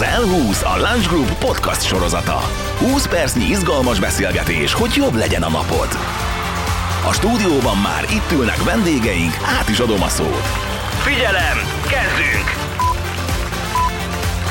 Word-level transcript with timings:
az 0.00 0.04
L20 0.04 0.64
a 0.64 0.76
Lunch 0.76 1.08
Group 1.08 1.38
podcast 1.38 1.86
sorozata. 1.86 2.40
20 2.78 3.06
percnyi 3.06 3.44
izgalmas 3.44 4.00
beszélgetés, 4.00 4.72
hogy 4.72 4.94
jobb 4.94 5.14
legyen 5.14 5.42
a 5.42 5.48
napod. 5.48 5.88
A 7.08 7.12
stúdióban 7.12 7.76
már 7.76 8.04
itt 8.04 8.32
ülnek 8.32 8.62
vendégeink, 8.62 9.32
át 9.58 9.68
is 9.68 9.78
adom 9.78 10.02
a 10.02 10.08
szót. 10.08 10.42
Figyelem, 11.02 11.58
kezdünk! 11.88 12.67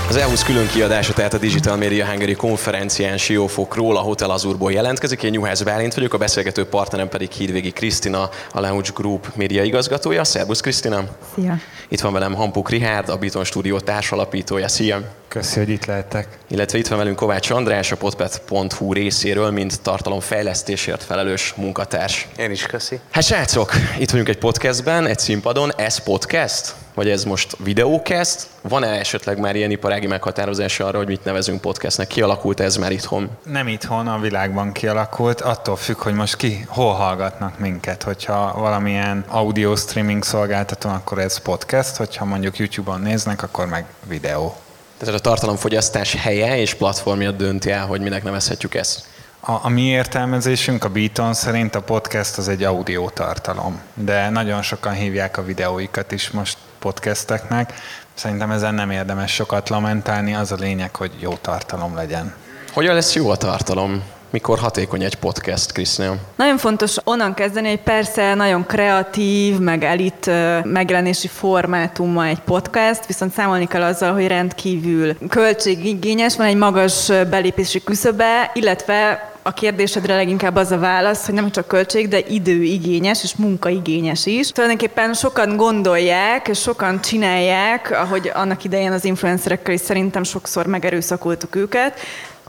Az 0.09 0.15
EU-sz 0.15 0.43
külön 0.43 0.67
kiadása, 0.67 1.13
tehát 1.13 1.33
a 1.33 1.37
Digital 1.37 1.75
Media 1.75 2.05
Hungary 2.05 2.33
konferencián 2.33 3.17
Siófokról 3.17 3.97
a 3.97 3.99
Hotel 3.99 4.29
Azurból 4.29 4.71
jelentkezik. 4.71 5.23
Én 5.23 5.33
Juhász 5.33 5.61
Bálint 5.61 5.93
vagyok, 5.93 6.13
a 6.13 6.17
beszélgető 6.17 6.65
partnerem 6.65 7.09
pedig 7.09 7.31
Hídvégi 7.31 7.71
Krisztina, 7.71 8.29
a 8.51 8.59
Lounge 8.59 8.89
Group 8.93 9.27
média 9.35 9.63
igazgatója. 9.63 10.23
Szervusz 10.23 10.59
Krisztina! 10.59 11.03
Szia! 11.35 11.57
Itt 11.87 11.99
van 11.99 12.13
velem 12.13 12.33
Hampuk 12.33 12.69
Rihárd, 12.69 13.09
a 13.09 13.17
Biton 13.17 13.43
Stúdió 13.43 13.79
társalapítója. 13.79 14.67
Szia! 14.67 15.01
Köszi, 15.27 15.59
hogy 15.59 15.69
itt 15.69 15.85
lehetek. 15.85 16.27
Illetve 16.49 16.77
itt 16.77 16.87
van 16.87 16.97
velünk 16.97 17.15
Kovács 17.15 17.49
András, 17.49 17.91
a 17.91 17.95
potpet.hu 17.95 18.93
részéről, 18.93 19.51
mint 19.51 19.81
tartalomfejlesztésért 19.81 21.03
felelős 21.03 21.53
munkatárs. 21.57 22.27
Én 22.37 22.51
is 22.51 22.65
köszi. 22.65 22.99
Hát 23.11 23.23
srácok, 23.23 23.71
itt 23.99 24.09
vagyunk 24.09 24.29
egy 24.29 24.37
podcastben, 24.37 25.05
egy 25.05 25.19
színpadon. 25.19 25.71
Ez 25.75 25.97
podcast? 25.97 26.75
Vagy 26.97 27.09
ez 27.09 27.23
most 27.23 27.57
videócast? 27.63 28.47
Van-e 28.61 28.87
esetleg 28.87 29.39
már 29.39 29.55
ilyen 29.55 29.71
iparági 29.71 30.07
meghatározása 30.07 30.85
arra, 30.85 30.97
hogy 30.97 31.07
mit 31.07 31.23
nevezünk 31.23 31.61
podcastnek? 31.61 32.07
Kialakult 32.07 32.59
ez 32.59 32.75
már 32.75 32.91
itthon? 32.91 33.29
Nem 33.43 33.67
itthon, 33.67 34.07
a 34.07 34.19
világban 34.19 34.71
kialakult. 34.71 35.41
Attól 35.41 35.75
függ, 35.75 35.97
hogy 35.97 36.13
most 36.13 36.35
ki 36.35 36.65
hol 36.67 36.93
hallgatnak 36.93 37.59
minket. 37.59 38.03
Hogyha 38.03 38.53
valamilyen 38.55 39.25
audio 39.27 39.75
streaming 39.75 40.23
szolgáltatón, 40.23 40.93
akkor 40.93 41.19
ez 41.19 41.37
podcast. 41.37 41.95
Hogyha 41.95 42.25
mondjuk 42.25 42.57
YouTube-on 42.57 43.01
néznek, 43.01 43.43
akkor 43.43 43.67
meg 43.67 43.85
videó. 44.07 44.55
Tehát 44.97 45.15
a 45.15 45.19
tartalomfogyasztás 45.19 46.15
helye 46.15 46.57
és 46.59 46.73
platformja 46.73 47.31
dönti 47.31 47.71
el, 47.71 47.85
hogy 47.85 48.01
minek 48.01 48.23
nevezhetjük 48.23 48.75
ezt. 48.75 49.05
A, 49.39 49.51
a 49.51 49.69
mi 49.69 49.81
értelmezésünk, 49.81 50.83
a 50.83 50.89
Beaton 50.89 51.33
szerint 51.33 51.75
a 51.75 51.81
podcast 51.81 52.37
az 52.37 52.47
egy 52.47 52.63
audio 52.63 53.09
tartalom, 53.09 53.81
de 53.93 54.29
nagyon 54.29 54.61
sokan 54.61 54.93
hívják 54.93 55.37
a 55.37 55.43
videóikat 55.43 56.11
is 56.11 56.29
most 56.29 56.57
podcasteknek. 56.79 57.73
Szerintem 58.13 58.51
ezen 58.51 58.73
nem 58.73 58.91
érdemes 58.91 59.33
sokat 59.33 59.69
lamentálni, 59.69 60.35
az 60.35 60.51
a 60.51 60.55
lényeg, 60.59 60.95
hogy 60.95 61.11
jó 61.19 61.33
tartalom 61.33 61.95
legyen. 61.95 62.33
Hogyan 62.73 62.93
lesz 62.93 63.15
jó 63.15 63.29
a 63.29 63.35
tartalom? 63.37 64.03
Mikor 64.29 64.59
hatékony 64.59 65.03
egy 65.03 65.15
podcast, 65.15 65.71
Krisztina? 65.71 66.15
Nagyon 66.35 66.57
fontos 66.57 66.95
onnan 67.03 67.33
kezdeni, 67.33 67.67
hogy 67.67 67.81
persze 67.81 68.33
nagyon 68.33 68.65
kreatív, 68.65 69.57
meg 69.57 69.83
elit 69.83 70.31
megjelenési 70.63 71.27
formátumma 71.27 72.25
egy 72.25 72.39
podcast, 72.39 73.05
viszont 73.05 73.33
számolni 73.33 73.67
kell 73.67 73.83
azzal, 73.83 74.13
hogy 74.13 74.27
rendkívül 74.27 75.17
költségigényes, 75.29 76.35
van 76.35 76.47
egy 76.47 76.55
magas 76.55 77.07
belépési 77.29 77.83
küszöbe, 77.83 78.51
illetve 78.53 79.31
a 79.47 79.51
kérdésedre 79.51 80.15
leginkább 80.15 80.55
az 80.55 80.71
a 80.71 80.77
válasz, 80.77 81.25
hogy 81.25 81.33
nem 81.33 81.51
csak 81.51 81.67
költség, 81.67 82.07
de 82.07 82.19
időigényes 82.19 83.23
és 83.23 83.35
munkaigényes 83.35 84.25
is. 84.25 84.51
Tulajdonképpen 84.51 85.13
sokan 85.13 85.57
gondolják, 85.57 86.47
és 86.47 86.59
sokan 86.59 87.01
csinálják, 87.01 87.91
ahogy 87.91 88.31
annak 88.33 88.63
idején 88.63 88.91
az 88.91 89.05
influencerekkel 89.05 89.73
is 89.73 89.79
szerintem 89.79 90.23
sokszor 90.23 90.65
megerőszakoltuk 90.65 91.55
őket, 91.55 91.99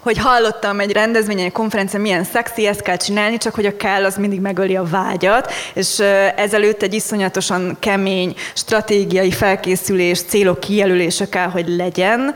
hogy 0.08 0.18
hallottam 0.18 0.80
egy 0.80 0.92
rendezvényen, 0.92 1.44
egy 1.44 1.52
konferencián, 1.52 2.02
milyen 2.02 2.24
szexi, 2.24 2.66
ezt 2.66 2.82
kell 2.82 2.96
csinálni, 2.96 3.36
csak 3.36 3.54
hogy 3.54 3.66
a 3.66 3.76
kell 3.76 4.04
az 4.04 4.16
mindig 4.16 4.40
megöli 4.40 4.76
a 4.76 4.84
vágyat, 4.84 5.52
és 5.74 5.98
ezelőtt 6.36 6.82
egy 6.82 6.94
iszonyatosan 6.94 7.76
kemény 7.80 8.34
stratégiai 8.54 9.30
felkészülés, 9.30 10.22
célok 10.22 10.60
kijelölése 10.60 11.28
kell, 11.28 11.48
hogy 11.48 11.68
legyen, 11.68 12.34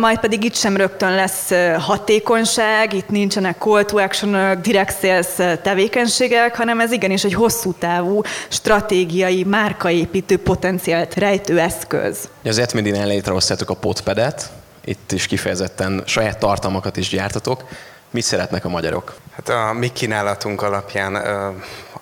majd 0.00 0.18
pedig 0.18 0.44
itt 0.44 0.54
sem 0.54 0.76
rögtön 0.76 1.14
lesz 1.14 1.50
hatékonyság, 1.78 2.92
itt 2.92 3.08
nincsenek 3.08 3.58
call 3.58 3.84
to 3.84 3.98
action 3.98 4.58
direct 4.62 5.00
sales 5.00 5.58
tevékenységek, 5.62 6.56
hanem 6.56 6.80
ez 6.80 6.92
igenis 6.92 7.24
egy 7.24 7.34
hosszú 7.34 7.72
távú 7.72 8.20
stratégiai, 8.48 9.44
márkaépítő 9.44 10.38
potenciált 10.38 11.14
rejtő 11.14 11.58
eszköz. 11.58 12.28
Az 12.44 12.58
Etmedin 12.58 13.06
létrehoztátok 13.06 13.70
a 13.70 13.74
potpedet, 13.74 14.50
itt 14.84 15.12
is 15.12 15.26
kifejezetten 15.26 16.02
saját 16.06 16.38
tartalmakat 16.38 16.96
is 16.96 17.08
gyártatok. 17.08 17.64
Mit 18.10 18.22
szeretnek 18.22 18.64
a 18.64 18.68
magyarok? 18.68 19.14
Hát 19.32 19.48
a 19.48 19.72
mi 19.72 19.92
kínálatunk 19.92 20.62
alapján 20.62 21.16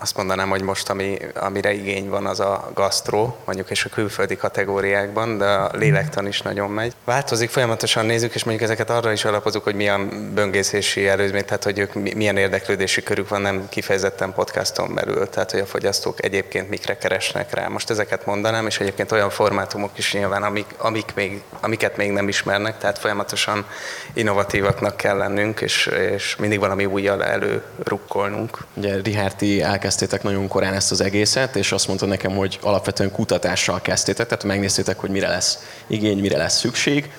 azt 0.02 0.16
mondanám, 0.16 0.48
hogy 0.48 0.62
most 0.62 0.90
ami, 0.90 1.18
amire 1.34 1.72
igény 1.72 2.08
van, 2.08 2.26
az 2.26 2.40
a 2.40 2.70
gasztró, 2.74 3.36
mondjuk 3.44 3.70
és 3.70 3.84
a 3.84 3.88
külföldi 3.88 4.36
kategóriákban, 4.36 5.38
de 5.38 5.44
a 5.44 5.70
lélektan 5.72 6.26
is 6.26 6.42
nagyon 6.42 6.70
megy. 6.70 6.92
Változik, 7.04 7.50
folyamatosan 7.50 8.06
nézzük, 8.06 8.34
és 8.34 8.44
mondjuk 8.44 8.70
ezeket 8.70 8.90
arra 8.90 9.12
is 9.12 9.24
alapozunk, 9.24 9.64
hogy 9.64 9.74
milyen 9.74 10.30
böngészési 10.34 11.08
előzmény, 11.08 11.44
tehát 11.44 11.64
hogy 11.64 11.78
ők 11.78 12.14
milyen 12.14 12.36
érdeklődési 12.36 13.02
körük 13.02 13.28
van, 13.28 13.40
nem 13.40 13.68
kifejezetten 13.68 14.32
podcaston 14.32 14.94
belül, 14.94 15.28
tehát 15.28 15.50
hogy 15.50 15.60
a 15.60 15.66
fogyasztók 15.66 16.24
egyébként 16.24 16.68
mikre 16.68 16.96
keresnek 16.96 17.54
rá. 17.54 17.68
Most 17.68 17.90
ezeket 17.90 18.26
mondanám, 18.26 18.66
és 18.66 18.80
egyébként 18.80 19.12
olyan 19.12 19.30
formátumok 19.30 19.98
is 19.98 20.12
nyilván, 20.12 20.42
amik, 20.42 20.66
amik 20.78 21.14
még, 21.14 21.42
amiket 21.60 21.96
még 21.96 22.10
nem 22.10 22.28
ismernek, 22.28 22.78
tehát 22.78 22.98
folyamatosan 22.98 23.66
innovatívaknak 24.12 24.96
kell 24.96 25.16
lennünk, 25.16 25.60
és, 25.60 25.86
és 25.86 26.36
mindig 26.36 26.58
valami 26.58 26.84
újjal 26.84 27.24
előrukkolnunk. 27.24 28.58
Ugye 28.74 29.00
Rihárti 29.02 29.62
elkezd 29.62 29.91
elkezdtétek 29.92 30.22
nagyon 30.32 30.48
korán 30.48 30.74
ezt 30.74 30.90
az 30.90 31.00
egészet, 31.00 31.56
és 31.56 31.72
azt 31.72 31.86
mondta 31.86 32.06
nekem, 32.06 32.36
hogy 32.36 32.58
alapvetően 32.62 33.10
kutatással 33.10 33.80
kezdtétek, 33.80 34.26
tehát 34.26 34.44
megnéztétek, 34.44 34.98
hogy 34.98 35.10
mire 35.10 35.28
lesz 35.28 35.58
igény, 35.86 36.18
mire 36.18 36.36
lesz 36.36 36.58
szükség. 36.58 37.12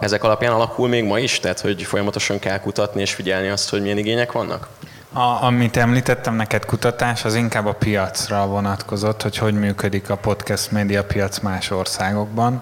Ezek 0.00 0.24
alapján 0.24 0.52
alakul 0.52 0.88
még 0.88 1.04
ma 1.04 1.18
is, 1.18 1.40
tehát 1.40 1.60
hogy 1.60 1.82
folyamatosan 1.82 2.38
kell 2.38 2.60
kutatni 2.60 3.00
és 3.00 3.14
figyelni 3.14 3.48
azt, 3.48 3.68
hogy 3.68 3.82
milyen 3.82 3.98
igények 3.98 4.32
vannak? 4.32 4.68
A, 5.12 5.44
amit 5.44 5.76
említettem 5.76 6.34
neked 6.34 6.64
kutatás, 6.64 7.24
az 7.24 7.34
inkább 7.34 7.66
a 7.66 7.72
piacra 7.72 8.46
vonatkozott, 8.46 9.22
hogy 9.22 9.36
hogy 9.36 9.54
működik 9.54 10.10
a 10.10 10.16
podcast 10.16 10.70
média 10.70 11.04
piac 11.04 11.38
más 11.38 11.70
országokban. 11.70 12.60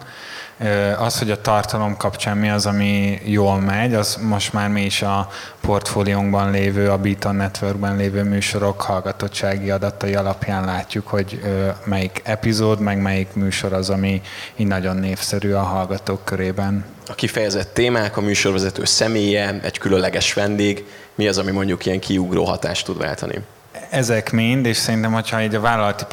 Az, 0.98 1.18
hogy 1.18 1.30
a 1.30 1.40
tartalom 1.40 1.96
kapcsán 1.96 2.36
mi 2.36 2.50
az, 2.50 2.66
ami 2.66 3.20
jól 3.24 3.60
megy, 3.60 3.94
az 3.94 4.18
most 4.22 4.52
már 4.52 4.68
mi 4.68 4.84
is 4.84 5.02
a 5.02 5.28
portfóliónkban 5.60 6.50
lévő, 6.50 6.90
a 6.90 6.98
Beaton 6.98 7.34
Networkben 7.34 7.96
lévő 7.96 8.22
műsorok 8.22 8.80
hallgatottsági 8.80 9.70
adatai 9.70 10.14
alapján 10.14 10.64
látjuk, 10.64 11.06
hogy 11.06 11.40
melyik 11.84 12.20
epizód, 12.24 12.80
meg 12.80 13.00
melyik 13.00 13.28
műsor 13.32 13.72
az, 13.72 13.90
ami 13.90 14.22
így 14.56 14.66
nagyon 14.66 14.96
népszerű 14.96 15.52
a 15.52 15.62
hallgatók 15.62 16.24
körében. 16.24 16.84
A 17.08 17.14
kifejezett 17.14 17.74
témák, 17.74 18.16
a 18.16 18.20
műsorvezető 18.20 18.84
személye, 18.84 19.60
egy 19.62 19.78
különleges 19.78 20.32
vendég, 20.32 20.84
mi 21.14 21.28
az, 21.28 21.38
ami 21.38 21.50
mondjuk 21.50 21.86
ilyen 21.86 22.00
kiugró 22.00 22.44
hatást 22.44 22.84
tud 22.84 22.98
váltani? 22.98 23.34
Ezek 23.90 24.32
mind, 24.32 24.66
és 24.66 24.76
szerintem, 24.76 25.12
hogyha 25.12 25.38
egy 25.38 25.54
a 25.54 25.60
vállalati 25.60 26.04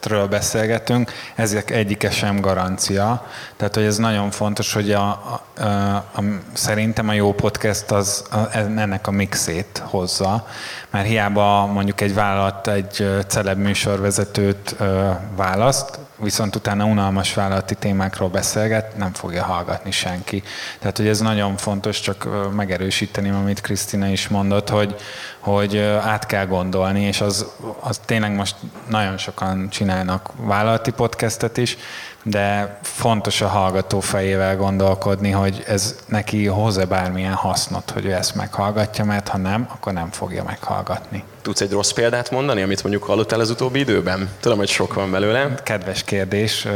podcastről 0.00 0.26
beszélgetünk, 0.26 1.12
ezek 1.34 1.70
egyike 1.70 2.10
sem 2.10 2.40
garancia. 2.40 3.26
Tehát, 3.56 3.74
hogy 3.74 3.84
ez 3.84 3.96
nagyon 3.96 4.30
fontos, 4.30 4.72
hogy 4.72 4.92
a, 4.92 5.08
a, 5.08 5.62
a, 5.62 5.94
a, 5.96 6.22
szerintem 6.52 7.08
a 7.08 7.12
jó 7.12 7.32
podcast 7.32 7.90
az 7.90 8.24
a, 8.30 8.56
ennek 8.58 9.06
a 9.06 9.10
mixét 9.10 9.82
hozza. 9.84 10.46
Mert 10.90 11.06
hiába 11.06 11.66
mondjuk 11.66 12.00
egy 12.00 12.14
vállalat 12.14 12.68
egy 12.68 13.24
celeb 13.26 13.58
műsorvezetőt 13.58 14.74
ö, 14.78 15.10
választ, 15.36 15.98
viszont 16.16 16.56
utána 16.56 16.84
unalmas 16.84 17.34
vállalati 17.34 17.74
témákról 17.74 18.28
beszélget, 18.28 18.96
nem 18.96 19.12
fogja 19.12 19.42
hallgatni 19.42 19.90
senki. 19.90 20.42
Tehát, 20.78 20.96
hogy 20.96 21.06
ez 21.06 21.20
nagyon 21.20 21.56
fontos, 21.56 22.00
csak 22.00 22.28
megerősíteni, 22.54 23.30
amit 23.30 23.60
Krisztina 23.60 24.06
is 24.06 24.28
mondott, 24.28 24.68
hogy, 24.68 24.94
hogy 25.38 25.78
át 25.78 26.26
kell 26.26 26.46
gondolni, 26.46 27.02
és 27.02 27.20
az, 27.20 27.46
az 27.80 28.00
tényleg 28.04 28.34
most 28.34 28.56
nagyon 28.88 29.18
sokan 29.18 29.68
csinálnak 29.90 30.30
vállalati 30.36 30.90
podcastet 30.90 31.58
is, 31.58 31.76
de 32.22 32.78
fontos 32.82 33.40
a 33.40 33.48
hallgató 33.48 34.00
fejével 34.00 34.56
gondolkodni, 34.56 35.30
hogy 35.30 35.64
ez 35.66 35.96
neki 36.06 36.46
hoz-e 36.46 36.84
bármilyen 36.84 37.32
hasznot, 37.32 37.90
hogy 37.90 38.04
ő 38.04 38.12
ezt 38.12 38.34
meghallgatja, 38.34 39.04
mert 39.04 39.28
ha 39.28 39.38
nem, 39.38 39.68
akkor 39.72 39.92
nem 39.92 40.10
fogja 40.10 40.44
meghallgatni. 40.44 41.24
Tudsz 41.42 41.60
egy 41.60 41.70
rossz 41.70 41.90
példát 41.90 42.30
mondani, 42.30 42.62
amit 42.62 42.82
mondjuk 42.82 43.04
hallottál 43.04 43.40
az 43.40 43.50
utóbbi 43.50 43.78
időben? 43.78 44.28
Tudom, 44.40 44.58
hogy 44.58 44.68
sok 44.68 44.94
van 44.94 45.10
belőle. 45.10 45.54
Kedves 45.62 46.04
kérdés, 46.04 46.66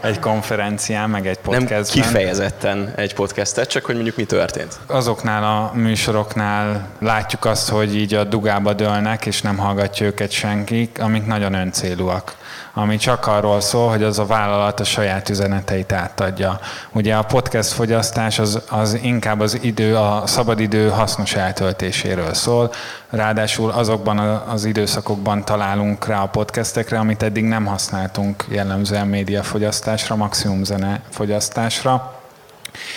egy 0.00 0.18
konferencián, 0.18 1.10
meg 1.10 1.26
egy 1.26 1.38
podcastben. 1.38 2.02
Nem 2.02 2.12
kifejezetten 2.12 2.92
egy 2.96 3.14
podcastet, 3.14 3.68
csak 3.68 3.84
hogy 3.84 3.94
mondjuk 3.94 4.16
mi 4.16 4.24
történt. 4.24 4.78
Azoknál 4.86 5.44
a 5.44 5.72
műsoroknál 5.74 6.88
látjuk 6.98 7.44
azt, 7.44 7.68
hogy 7.68 7.96
így 7.96 8.14
a 8.14 8.24
dugába 8.24 8.72
dőlnek, 8.72 9.26
és 9.26 9.42
nem 9.42 9.56
hallgatja 9.56 10.06
őket 10.06 10.30
senki, 10.30 10.90
amik 10.98 11.26
nagyon 11.26 11.54
öncélúak 11.54 12.36
ami 12.74 12.96
csak 12.96 13.26
arról 13.26 13.60
szól, 13.60 13.88
hogy 13.88 14.02
az 14.02 14.18
a 14.18 14.26
vállalat 14.26 14.80
a 14.80 14.84
saját 14.84 15.28
üzeneteit 15.28 15.92
átadja. 15.92 16.60
Ugye 16.92 17.14
a 17.14 17.22
podcast 17.22 17.72
fogyasztás 17.72 18.38
az, 18.38 18.62
az 18.70 18.98
inkább 19.02 19.40
az 19.40 19.58
idő, 19.62 19.96
a 19.96 20.22
szabadidő 20.26 20.88
hasznos 20.88 21.34
eltöltéséről 21.34 22.34
szól, 22.34 22.70
ráadásul 23.10 23.70
azokban 23.70 24.18
az 24.48 24.64
időszakokban 24.64 25.44
találunk 25.44 26.06
rá 26.06 26.22
a 26.22 26.28
podcastekre, 26.28 26.98
amit 26.98 27.22
eddig 27.22 27.44
nem 27.44 27.66
használtunk 27.66 28.44
jellemzően 28.48 29.06
médiafogyasztásra, 29.06 30.16
maximum 30.16 30.64
zene 30.64 31.00
fogyasztásra 31.10 32.13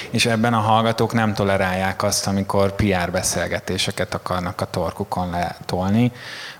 És 0.09 0.25
ebben 0.25 0.53
a 0.53 0.59
hallgatók 0.59 1.13
nem 1.13 1.33
tolerálják 1.33 2.03
azt, 2.03 2.27
amikor 2.27 2.75
PR 2.75 3.11
beszélgetéseket 3.11 4.13
akarnak 4.13 4.61
a 4.61 4.65
torkukon 4.65 5.29
letolni. 5.29 6.11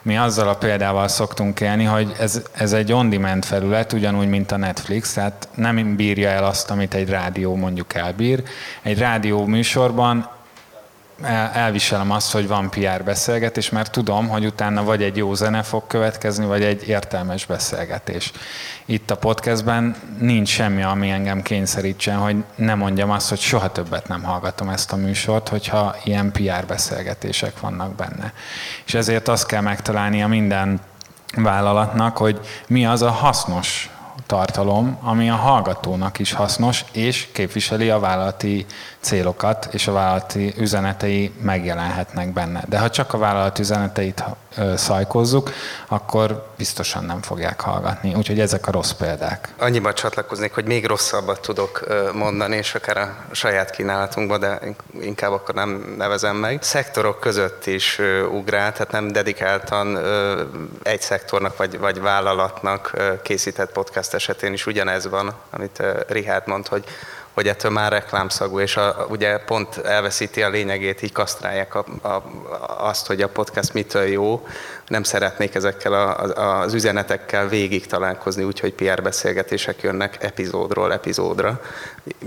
Mi 0.01 0.17
azzal 0.17 0.47
a 0.47 0.55
példával 0.55 1.07
szoktunk 1.07 1.59
élni, 1.59 1.83
hogy 1.83 2.15
ez, 2.19 2.41
ez 2.51 2.73
egy 2.73 2.91
on-demand 2.91 3.45
felület, 3.45 3.93
ugyanúgy, 3.93 4.27
mint 4.27 4.51
a 4.51 4.57
Netflix, 4.57 5.13
tehát 5.13 5.47
nem 5.55 5.95
bírja 5.95 6.29
el 6.29 6.43
azt, 6.43 6.71
amit 6.71 6.93
egy 6.93 7.09
rádió 7.09 7.55
mondjuk 7.55 7.93
elbír. 7.93 8.43
Egy 8.81 8.97
rádió 8.97 9.45
műsorban 9.45 10.36
elviselem 11.53 12.11
azt, 12.11 12.31
hogy 12.31 12.47
van 12.47 12.69
PR 12.69 13.03
beszélgetés, 13.03 13.69
mert 13.69 13.91
tudom, 13.91 14.27
hogy 14.27 14.45
utána 14.45 14.83
vagy 14.83 15.03
egy 15.03 15.17
jó 15.17 15.33
zene 15.33 15.63
fog 15.63 15.87
következni, 15.87 16.45
vagy 16.45 16.63
egy 16.63 16.87
értelmes 16.87 17.45
beszélgetés. 17.45 18.31
Itt 18.85 19.11
a 19.11 19.17
podcastben 19.17 19.95
nincs 20.19 20.49
semmi, 20.49 20.83
ami 20.83 21.09
engem 21.09 21.41
kényszerítsen, 21.41 22.17
hogy 22.17 22.43
ne 22.55 22.75
mondjam 22.75 23.09
azt, 23.09 23.29
hogy 23.29 23.39
soha 23.39 23.71
többet 23.71 24.07
nem 24.07 24.23
hallgatom 24.23 24.69
ezt 24.69 24.91
a 24.91 24.95
műsort, 24.95 25.49
hogyha 25.49 25.95
ilyen 26.03 26.31
PR 26.31 26.65
beszélgetések 26.67 27.59
vannak 27.59 27.95
benne. 27.95 28.33
És 28.85 28.93
ezért 28.93 29.27
azt 29.27 29.45
kell 29.45 29.61
megtalálnia 29.61 30.27
minden 30.27 30.79
vállalatnak, 31.35 32.17
hogy 32.17 32.39
mi 32.67 32.85
az 32.85 33.01
a 33.01 33.11
hasznos 33.11 33.89
tartalom, 34.25 34.97
ami 35.01 35.29
a 35.29 35.35
hallgatónak 35.35 36.19
is 36.19 36.33
hasznos, 36.33 36.85
és 36.91 37.27
képviseli 37.31 37.89
a 37.89 37.99
vállalati 37.99 38.65
célokat, 39.07 39.67
és 39.71 39.87
a 39.87 39.91
vállalati 39.91 40.53
üzenetei 40.57 41.33
megjelenhetnek 41.41 42.33
benne. 42.33 42.63
De 42.67 42.79
ha 42.79 42.89
csak 42.89 43.13
a 43.13 43.17
vállalati 43.17 43.61
üzeneteit 43.61 44.23
szajkozzuk, 44.75 45.51
akkor 45.87 46.45
biztosan 46.57 47.03
nem 47.03 47.21
fogják 47.21 47.61
hallgatni. 47.61 48.13
Úgyhogy 48.13 48.39
ezek 48.39 48.67
a 48.67 48.71
rossz 48.71 48.91
példák. 48.91 49.53
Annyiban 49.57 49.93
csatlakoznék, 49.93 50.53
hogy 50.53 50.65
még 50.65 50.85
rosszabbat 50.85 51.41
tudok 51.41 51.87
mondani, 52.13 52.55
és 52.55 52.75
akár 52.75 52.97
a 52.97 53.15
saját 53.31 53.69
kínálatunkban, 53.69 54.39
de 54.39 54.59
inkább 55.01 55.31
akkor 55.31 55.55
nem 55.55 55.95
nevezem 55.97 56.35
meg. 56.35 56.63
Szektorok 56.63 57.19
között 57.19 57.65
is 57.65 57.99
ugrál, 58.31 58.71
tehát 58.71 58.91
nem 58.91 59.07
dedikáltan 59.07 59.99
egy 60.83 61.01
szektornak 61.01 61.57
vagy, 61.57 61.79
vagy 61.79 62.01
vállalatnak 62.01 62.91
készített 63.23 63.71
podcast 63.71 64.13
esetén 64.13 64.53
is 64.53 64.65
ugyanez 64.65 65.07
van, 65.09 65.33
amit 65.49 65.83
Richard 66.07 66.47
mond, 66.47 66.67
hogy 66.67 66.83
hogy 67.37 67.47
ettől 67.47 67.71
már 67.71 67.91
reklámszagú, 67.91 68.59
és 68.59 68.77
a, 68.77 69.05
ugye 69.09 69.37
pont 69.37 69.77
elveszíti 69.77 70.41
a 70.41 70.49
lényegét, 70.49 71.01
így 71.01 71.11
kasztrálják 71.11 71.75
a, 71.75 71.85
a, 72.01 72.23
azt, 72.77 73.07
hogy 73.07 73.21
a 73.21 73.29
podcast 73.29 73.73
mitől 73.73 74.03
jó. 74.03 74.47
Nem 74.87 75.03
szeretnék 75.03 75.55
ezekkel 75.55 75.93
a, 75.93 76.23
a, 76.23 76.59
az 76.59 76.73
üzenetekkel 76.73 77.47
végig 77.47 77.85
találkozni, 77.85 78.43
úgyhogy 78.43 78.73
PR 78.73 79.01
beszélgetések 79.01 79.81
jönnek 79.81 80.23
epizódról 80.23 80.93
epizódra, 80.93 81.61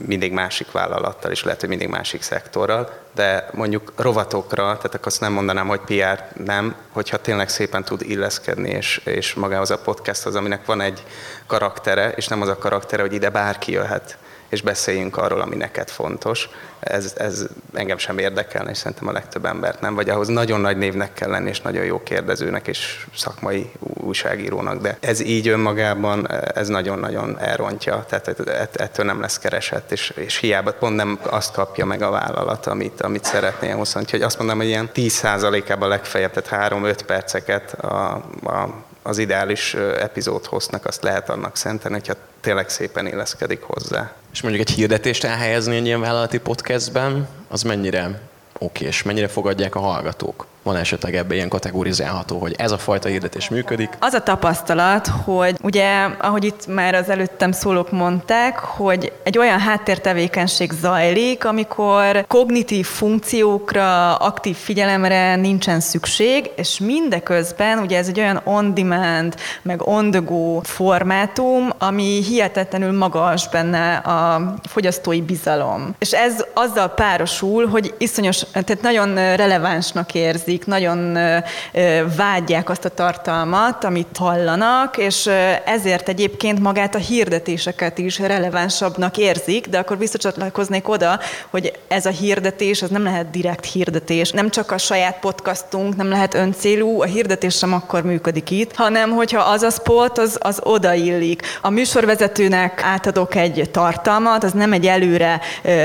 mindig 0.07 0.33
másik 0.33 0.73
vállalattal, 0.73 1.31
és 1.31 1.45
lehet, 1.45 1.61
hogy 1.61 1.69
mindig 1.69 1.89
másik 1.89 2.23
szektorral, 2.23 2.91
de 3.15 3.49
mondjuk 3.53 3.93
rovatokra, 3.97 4.63
tehát 4.63 4.95
akkor 4.95 5.07
azt 5.07 5.21
nem 5.21 5.33
mondanám, 5.33 5.69
hogy 5.69 5.81
PR 5.81 6.25
nem, 6.45 6.75
hogyha 6.93 7.17
tényleg 7.17 7.49
szépen 7.49 7.85
tud 7.85 8.03
illeszkedni, 8.03 8.71
és, 8.71 9.01
és 9.05 9.35
magához 9.35 9.71
a 9.71 9.79
podcast 9.79 10.27
az, 10.27 10.35
aminek 10.35 10.65
van 10.67 10.81
egy 10.81 11.03
karaktere, 11.47 12.11
és 12.11 12.29
nem 12.29 12.43
az 12.43 12.49
a 12.49 12.59
karaktere, 12.59 13.03
hogy 13.03 13.13
ide 13.13 13.31
bárki 13.31 13.73
jöhet 13.73 14.19
és 14.51 14.63
beszéljünk 14.63 15.17
arról, 15.17 15.41
ami 15.41 15.57
neked 15.57 15.89
fontos. 15.89 16.49
Ez, 16.81 17.15
ez 17.17 17.47
engem 17.75 17.99
sem 17.99 18.19
érdekel, 18.19 18.69
és 18.69 18.77
szerintem 18.77 19.09
a 19.09 19.13
legtöbb 19.13 19.45
embert 19.45 19.81
nem, 19.81 19.95
vagy 19.95 20.09
ahhoz 20.09 20.29
nagyon 20.29 20.61
nagy 20.61 20.77
névnek 20.77 21.13
kell 21.13 21.31
lenni, 21.31 21.49
és 21.49 21.61
nagyon 21.61 21.85
jó 21.85 22.03
kérdezőnek, 22.03 22.67
és 22.67 23.07
szakmai 23.17 23.71
újságírónak, 23.81 24.81
de 24.81 24.97
ez 25.01 25.21
így 25.21 25.49
önmagában, 25.49 26.29
ez 26.55 26.69
nagyon-nagyon 26.69 27.39
elrontja, 27.39 28.05
tehát 28.09 28.29
ettől 28.81 29.07
nem 29.07 29.21
lesz 29.21 29.39
keresett, 29.39 29.93
és, 29.93 30.13
és 30.17 30.37
hiába 30.37 30.73
pont 30.73 30.97
nem 30.97 31.19
azt 31.23 31.53
kapja 31.53 31.85
meg 31.85 32.03
a 32.03 32.11
vállalat, 32.11 32.67
amit, 32.67 33.01
amit 33.01 33.25
szeretné 33.25 33.71
hosszan. 33.71 34.03
Úgyhogy 34.03 34.23
azt 34.23 34.39
mondom, 34.39 34.57
hogy 34.57 34.67
ilyen 34.67 34.91
10%-ában 34.95 35.89
legfeljebb, 35.89 36.33
tehát 36.33 36.73
3-5 36.73 36.99
perceket 37.07 37.73
a, 37.73 38.13
a 38.45 38.89
az 39.03 39.19
ideális 39.19 39.75
epizód 39.75 40.45
hoznak, 40.45 40.87
azt 40.87 41.03
lehet 41.03 41.29
annak 41.31 41.57
szentelni, 41.57 41.97
hogyha 41.97 42.15
tényleg 42.41 42.69
szépen 42.69 43.07
illeszkedik 43.07 43.63
hozzá. 43.63 44.13
És 44.33 44.43
mondjuk 44.43 44.69
egy 44.69 44.75
hirdetést 44.75 45.25
elhelyezni 45.25 45.77
egy 45.77 45.87
ilyen 45.87 46.01
vállalati 46.01 46.39
podcastben, 46.39 47.29
az 47.49 47.63
mennyire 47.63 48.21
oké, 48.59 48.87
és 48.87 49.03
mennyire 49.03 49.29
fogadják 49.29 49.75
a 49.75 49.81
hallgatók? 49.81 50.47
Van 50.63 50.77
esetleg 50.77 51.15
ebbe 51.15 51.35
ilyen 51.35 51.49
kategorizálható, 51.49 52.39
hogy 52.39 52.55
ez 52.59 52.71
a 52.71 52.79
fajta 52.79 53.09
hirdetés 53.09 53.49
működik? 53.49 53.89
Az 53.99 54.13
a 54.13 54.23
tapasztalat, 54.23 55.07
hogy 55.25 55.57
ugye, 55.63 56.07
ahogy 56.21 56.45
itt 56.45 56.67
már 56.67 56.95
az 56.95 57.09
előttem 57.09 57.53
szólók 57.53 57.91
mondták, 57.91 58.59
hogy 58.59 59.13
egy 59.23 59.39
olyan 59.39 59.59
háttértevékenység 59.59 60.73
zajlik, 60.73 61.45
amikor 61.45 62.25
kognitív 62.27 62.87
funkciókra, 62.87 64.15
aktív 64.15 64.57
figyelemre 64.57 65.37
nincsen 65.37 65.81
szükség, 65.81 66.51
és 66.57 66.79
mindeközben 66.79 67.79
ugye 67.79 67.99
ez 67.99 68.09
egy 68.09 68.21
olyan 68.21 68.41
on-demand, 68.45 69.35
meg 69.63 69.87
on-the-go 69.87 70.61
formátum, 70.63 71.69
ami 71.79 72.23
hihetetlenül 72.23 72.99
magas 72.99 73.49
benne 73.49 73.95
a 73.95 74.55
fogyasztói 74.69 75.23
bizalom. 75.23 75.95
És 75.99 76.13
ez 76.13 76.45
azzal 76.55 76.89
párosul, 76.89 77.67
hogy 77.67 77.95
iszonyos, 77.99 78.43
tehát 78.53 78.83
nagyon 78.83 79.37
relevánsnak 79.37 80.15
érzi 80.15 80.50
érzik, 80.51 80.67
nagyon 80.67 81.19
vágyják 82.17 82.71
azt 82.71 82.85
a 82.85 82.89
tartalmat, 82.89 83.85
amit 83.85 84.17
hallanak, 84.19 84.97
és 84.97 85.31
ezért 85.65 86.09
egyébként 86.09 86.61
magát 86.61 86.95
a 86.95 86.99
hirdetéseket 86.99 87.99
is 87.99 88.19
relevánsabbnak 88.19 89.17
érzik, 89.17 89.67
de 89.67 89.79
akkor 89.79 89.99
visszacsatlakoznék 89.99 90.89
oda, 90.89 91.21
hogy 91.51 91.73
ez 91.89 92.07
a 92.07 92.11
hirdetés, 92.11 92.83
az 92.83 92.91
nem 92.91 93.03
lehet 93.03 93.31
direkt 93.31 93.65
hirdetés, 93.65 94.31
nem 94.31 94.51
csak 94.51 94.71
a 94.71 94.79
saját 94.79 95.19
podcastunk, 95.21 95.97
nem 95.97 96.09
lehet 96.09 96.35
öncélú, 96.35 97.01
a 97.01 97.05
hirdetés 97.05 97.57
sem 97.57 97.73
akkor 97.73 98.03
működik 98.03 98.51
itt, 98.51 98.75
hanem 98.75 99.11
hogyha 99.11 99.43
az 99.43 99.63
a 99.63 99.71
spot, 99.71 100.19
az, 100.19 100.39
az 100.41 100.61
odaillik. 100.63 101.43
A 101.61 101.71
műsorvezetőnek 101.71 102.83
átadok 102.83 103.35
egy 103.35 103.69
tartalmat, 103.73 104.45
az 104.45 104.53
nem 104.53 104.73
egy 104.73 104.87
előre 104.87 105.41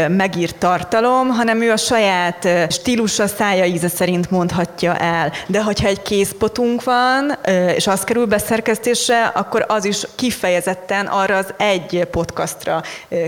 megírt 0.08 0.56
tartalom, 0.56 1.28
hanem 1.28 1.62
ő 1.62 1.72
a 1.72 1.78
saját 1.78 2.48
stílusa, 2.70 3.28
szája 3.28 3.66
íze 3.66 3.88
szerint 3.88 4.32
mond 4.32 4.52
mondhatja 4.56 4.98
el. 4.98 5.32
De 5.48 5.64
hogyha 5.64 5.88
egy 5.88 6.02
készpotunk 6.02 6.84
van, 6.84 7.38
és 7.76 7.88
az 7.88 8.04
kerül 8.04 8.26
beszerkesztésre, 8.26 9.26
akkor 9.26 9.66
az 9.68 9.86
is 9.86 10.08
kifejezetten 10.16 11.06
arra 11.06 11.38
az 11.38 11.54
egy 11.58 12.08
podcastra 12.12 12.82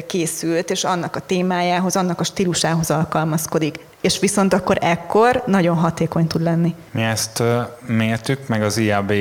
készült, 0.08 0.70
és 0.70 0.84
annak 0.84 1.16
a 1.16 1.20
témájához, 1.20 1.96
annak 1.96 2.20
a 2.20 2.24
stílusához 2.24 2.92
alkalmazkodik 2.92 3.80
és 4.08 4.20
viszont 4.20 4.54
akkor 4.54 4.78
ekkor 4.82 5.44
nagyon 5.46 5.76
hatékony 5.76 6.28
tud 6.28 6.42
lenni. 6.42 6.76
Mi 6.92 7.02
ezt 7.02 7.44
mértük, 7.86 8.48
meg 8.48 8.64
az 8.64 8.78
IAB 8.78 9.14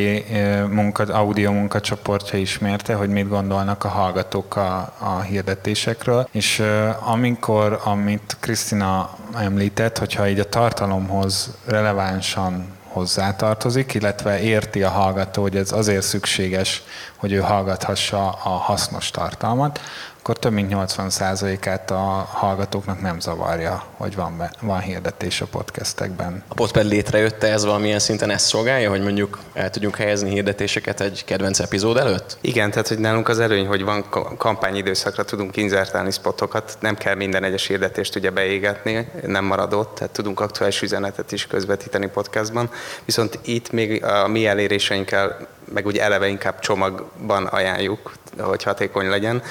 munka, 0.71 1.03
audio 1.03 1.53
munkacsoportja 1.53 2.39
is 2.39 2.59
mérte, 2.59 2.95
hogy 2.95 3.09
mit 3.09 3.29
gondolnak 3.29 3.85
a 3.85 3.89
hallgatók 3.89 4.57
a, 4.57 4.93
a 4.99 5.21
hirdetésekről, 5.21 6.29
és 6.31 6.63
amikor, 7.01 7.81
amit 7.85 8.37
Krisztina 8.41 9.11
említett, 9.35 9.99
hogyha 9.99 10.29
így 10.29 10.39
a 10.39 10.49
tartalomhoz 10.49 11.57
relevánsan 11.65 12.75
hozzátartozik, 12.97 13.95
illetve 13.95 14.41
érti 14.41 14.83
a 14.83 14.91
hallgató, 14.91 15.43
hogy 15.43 15.57
ez 15.57 15.73
azért 15.73 16.03
szükséges, 16.03 16.83
hogy 17.17 17.33
ő 17.33 17.39
hallgathassa 17.39 18.29
a 18.29 18.49
hasznos 18.49 19.11
tartalmat, 19.11 19.81
akkor 20.29 20.39
több 20.39 20.53
mint 20.53 20.73
80%-át 20.75 21.91
a 21.91 22.29
hallgatóknak 22.33 23.01
nem 23.01 23.21
zavarja, 23.21 23.85
hogy 23.97 24.15
van, 24.15 24.37
be, 24.37 24.53
van 24.61 24.81
hirdetés 24.81 25.41
a 25.41 25.47
podcastekben. 25.47 26.43
A 26.49 26.55
Podpad 26.55 26.85
létrejötte 26.85 27.53
ez 27.53 27.65
valamilyen 27.65 27.99
szinten 27.99 28.31
ezt 28.31 28.47
szolgálja, 28.47 28.91
hogy 28.91 29.03
mondjuk 29.03 29.39
el 29.53 29.71
tudjunk 29.71 29.97
helyezni 29.97 30.31
hirdetéseket 30.31 31.01
egy 31.01 31.25
kedvenc 31.25 31.59
epizód 31.59 31.97
előtt? 31.97 32.39
Igen, 32.41 32.71
tehát 32.71 32.89
hogy 32.89 32.99
nálunk 32.99 33.29
az 33.29 33.41
előny, 33.41 33.67
hogy 33.67 33.85
van 33.85 34.05
kampányidőszakra 34.39 35.25
tudunk 35.25 35.57
inzertálni 35.57 36.11
spotokat, 36.11 36.77
nem 36.81 36.97
kell 36.97 37.15
minden 37.15 37.45
egyes 37.45 37.67
hirdetést 37.67 38.17
ugye 38.17 38.31
beégetni, 38.31 39.11
nem 39.27 39.45
maradott, 39.45 39.95
tehát 39.95 40.13
tudunk 40.13 40.41
aktuális 40.41 40.83
üzenetet 40.83 41.33
is 41.33 41.47
közvetíteni 41.47 42.07
podcastban, 42.07 42.71
viszont 43.05 43.39
itt 43.45 43.71
még 43.71 44.05
a 44.05 44.29
mi 44.29 44.47
eléréseinkkel 44.47 45.47
meg 45.73 45.87
ugye 45.87 46.03
eleve 46.03 46.29
inkább 46.29 46.59
csomagban 46.59 47.47
ajánljuk, 47.47 48.13
hogy 48.39 48.63
hatékony 48.63 49.09
legyen. 49.09 49.43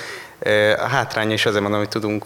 A 0.77 0.87
hátrány 0.87 1.31
is 1.31 1.45
azért 1.45 1.61
mondom, 1.61 1.79
hogy 1.79 1.89
tudunk 1.89 2.25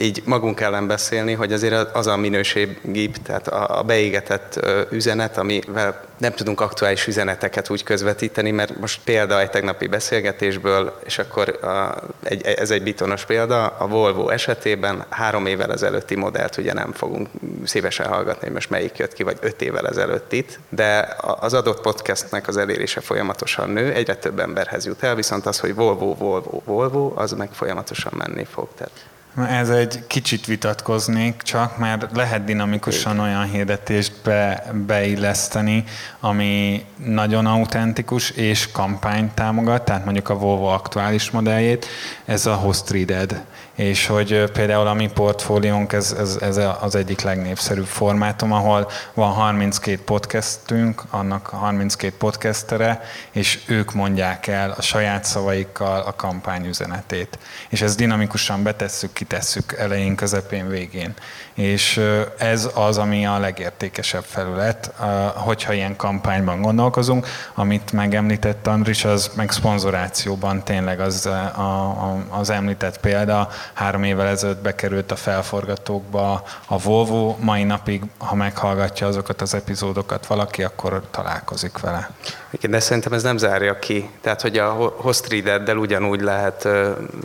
így 0.00 0.22
magunk 0.24 0.60
ellen 0.60 0.86
beszélni, 0.86 1.32
hogy 1.32 1.52
azért 1.52 1.96
az 1.96 2.06
a 2.06 2.16
minőségi, 2.16 3.10
tehát 3.22 3.48
a 3.48 3.82
beégetett 3.86 4.60
üzenet, 4.90 5.38
amivel 5.38 6.08
nem 6.18 6.32
tudunk 6.32 6.60
aktuális 6.60 7.06
üzeneteket 7.06 7.70
úgy 7.70 7.82
közvetíteni, 7.82 8.50
mert 8.50 8.78
most 8.78 9.00
példa 9.04 9.40
egy 9.40 9.50
tegnapi 9.50 9.86
beszélgetésből, 9.86 10.98
és 11.04 11.18
akkor 11.18 11.64
a, 11.64 12.02
egy, 12.22 12.46
ez 12.46 12.70
egy 12.70 12.82
bitonos 12.82 13.24
példa, 13.24 13.66
a 13.66 13.86
Volvo 13.86 14.28
esetében 14.28 15.04
három 15.08 15.46
évvel 15.46 15.72
ezelőtti 15.72 16.14
modellt 16.14 16.56
ugye 16.56 16.72
nem 16.72 16.92
fogunk 16.92 17.28
szívesen 17.64 18.06
hallgatni, 18.06 18.44
hogy 18.44 18.54
most 18.54 18.70
melyik 18.70 18.96
jött 18.96 19.12
ki, 19.12 19.22
vagy 19.22 19.38
öt 19.40 19.62
évvel 19.62 19.88
ezelőtt 19.88 20.32
itt, 20.32 20.58
de 20.68 21.16
az 21.20 21.54
adott 21.54 21.80
podcastnek 21.80 22.48
az 22.48 22.56
elérése 22.56 23.00
folyamatosan 23.00 23.70
nő, 23.70 23.92
egyre 23.92 24.16
több 24.16 24.38
emberhez 24.38 24.86
jut 24.86 25.02
el, 25.02 25.14
viszont 25.14 25.46
az, 25.46 25.58
hogy 25.58 25.74
Volvo, 25.74 26.14
Volvo, 26.14 26.60
Volvo, 26.64 27.12
az 27.14 27.32
meg 27.32 27.48
folyamatosan 27.52 28.12
menni 28.16 28.44
fog. 28.44 28.68
Tehát 28.76 28.92
Ez 29.36 29.68
egy 29.70 30.06
kicsit 30.06 30.46
vitatkoznék 30.46 31.42
csak, 31.42 31.78
mert 31.78 32.16
lehet 32.16 32.44
dinamikusan 32.44 33.18
olyan 33.18 33.50
hirdetést 33.50 34.12
be, 34.24 34.72
beilleszteni, 34.86 35.84
ami 36.20 36.84
nagyon 37.04 37.46
autentikus 37.46 38.30
és 38.30 38.70
kampányt 38.72 39.32
támogat, 39.34 39.84
tehát 39.84 40.04
mondjuk 40.04 40.28
a 40.28 40.38
Volvo 40.38 40.66
aktuális 40.66 41.30
modelljét, 41.30 41.86
ez 42.24 42.46
a 42.46 42.54
Host 42.54 42.90
Readed 42.90 43.44
és 43.80 44.06
hogy 44.06 44.50
például 44.52 44.86
a 44.86 44.94
mi 44.94 45.10
portfóliónk 45.14 45.92
ez, 45.92 46.16
ez, 46.18 46.36
ez 46.40 46.60
az 46.80 46.94
egyik 46.94 47.20
legnépszerűbb 47.20 47.86
formátum, 47.86 48.52
ahol 48.52 48.90
van 49.14 49.32
32 49.32 50.02
podcastünk, 50.04 51.02
annak 51.10 51.46
32 51.46 52.14
podcastere, 52.18 53.02
és 53.32 53.58
ők 53.66 53.92
mondják 53.92 54.46
el 54.46 54.74
a 54.76 54.82
saját 54.82 55.24
szavaikkal 55.24 56.00
a 56.00 56.14
kampányüzenetét. 56.16 57.38
És 57.68 57.82
ezt 57.82 57.96
dinamikusan 57.96 58.62
betesszük, 58.62 59.12
kitesszük 59.12 59.72
elején, 59.78 60.14
közepén, 60.14 60.68
végén. 60.68 61.14
És 61.54 62.00
ez 62.38 62.68
az, 62.74 62.98
ami 62.98 63.26
a 63.26 63.38
legértékesebb 63.38 64.24
felület, 64.24 64.92
hogyha 65.34 65.72
ilyen 65.72 65.96
kampányban 65.96 66.60
gondolkozunk, 66.60 67.26
amit 67.54 67.92
megemlített 67.92 68.66
Andris, 68.66 69.04
az 69.04 69.30
meg 69.34 69.50
szponzorációban 69.50 70.64
tényleg 70.64 71.00
az, 71.00 71.26
a, 71.26 72.24
az 72.30 72.50
említett 72.50 73.00
példa, 73.00 73.48
három 73.72 74.02
évvel 74.02 74.26
ezelőtt 74.26 74.62
bekerült 74.62 75.10
a 75.10 75.16
felforgatókba 75.16 76.42
a 76.66 76.78
Volvo, 76.78 77.36
mai 77.40 77.64
napig, 77.64 78.02
ha 78.18 78.34
meghallgatja 78.34 79.06
azokat 79.06 79.40
az 79.40 79.54
epizódokat 79.54 80.26
valaki, 80.26 80.62
akkor 80.62 81.02
találkozik 81.10 81.78
vele. 81.78 82.10
Igen, 82.50 82.70
de 82.70 82.80
szerintem 82.80 83.12
ez 83.12 83.22
nem 83.22 83.36
zárja 83.36 83.78
ki. 83.78 84.10
Tehát, 84.20 84.40
hogy 84.40 84.58
a 84.58 84.70
host 84.96 85.28
reader 85.28 85.76
ugyanúgy 85.76 86.20
lehet 86.20 86.68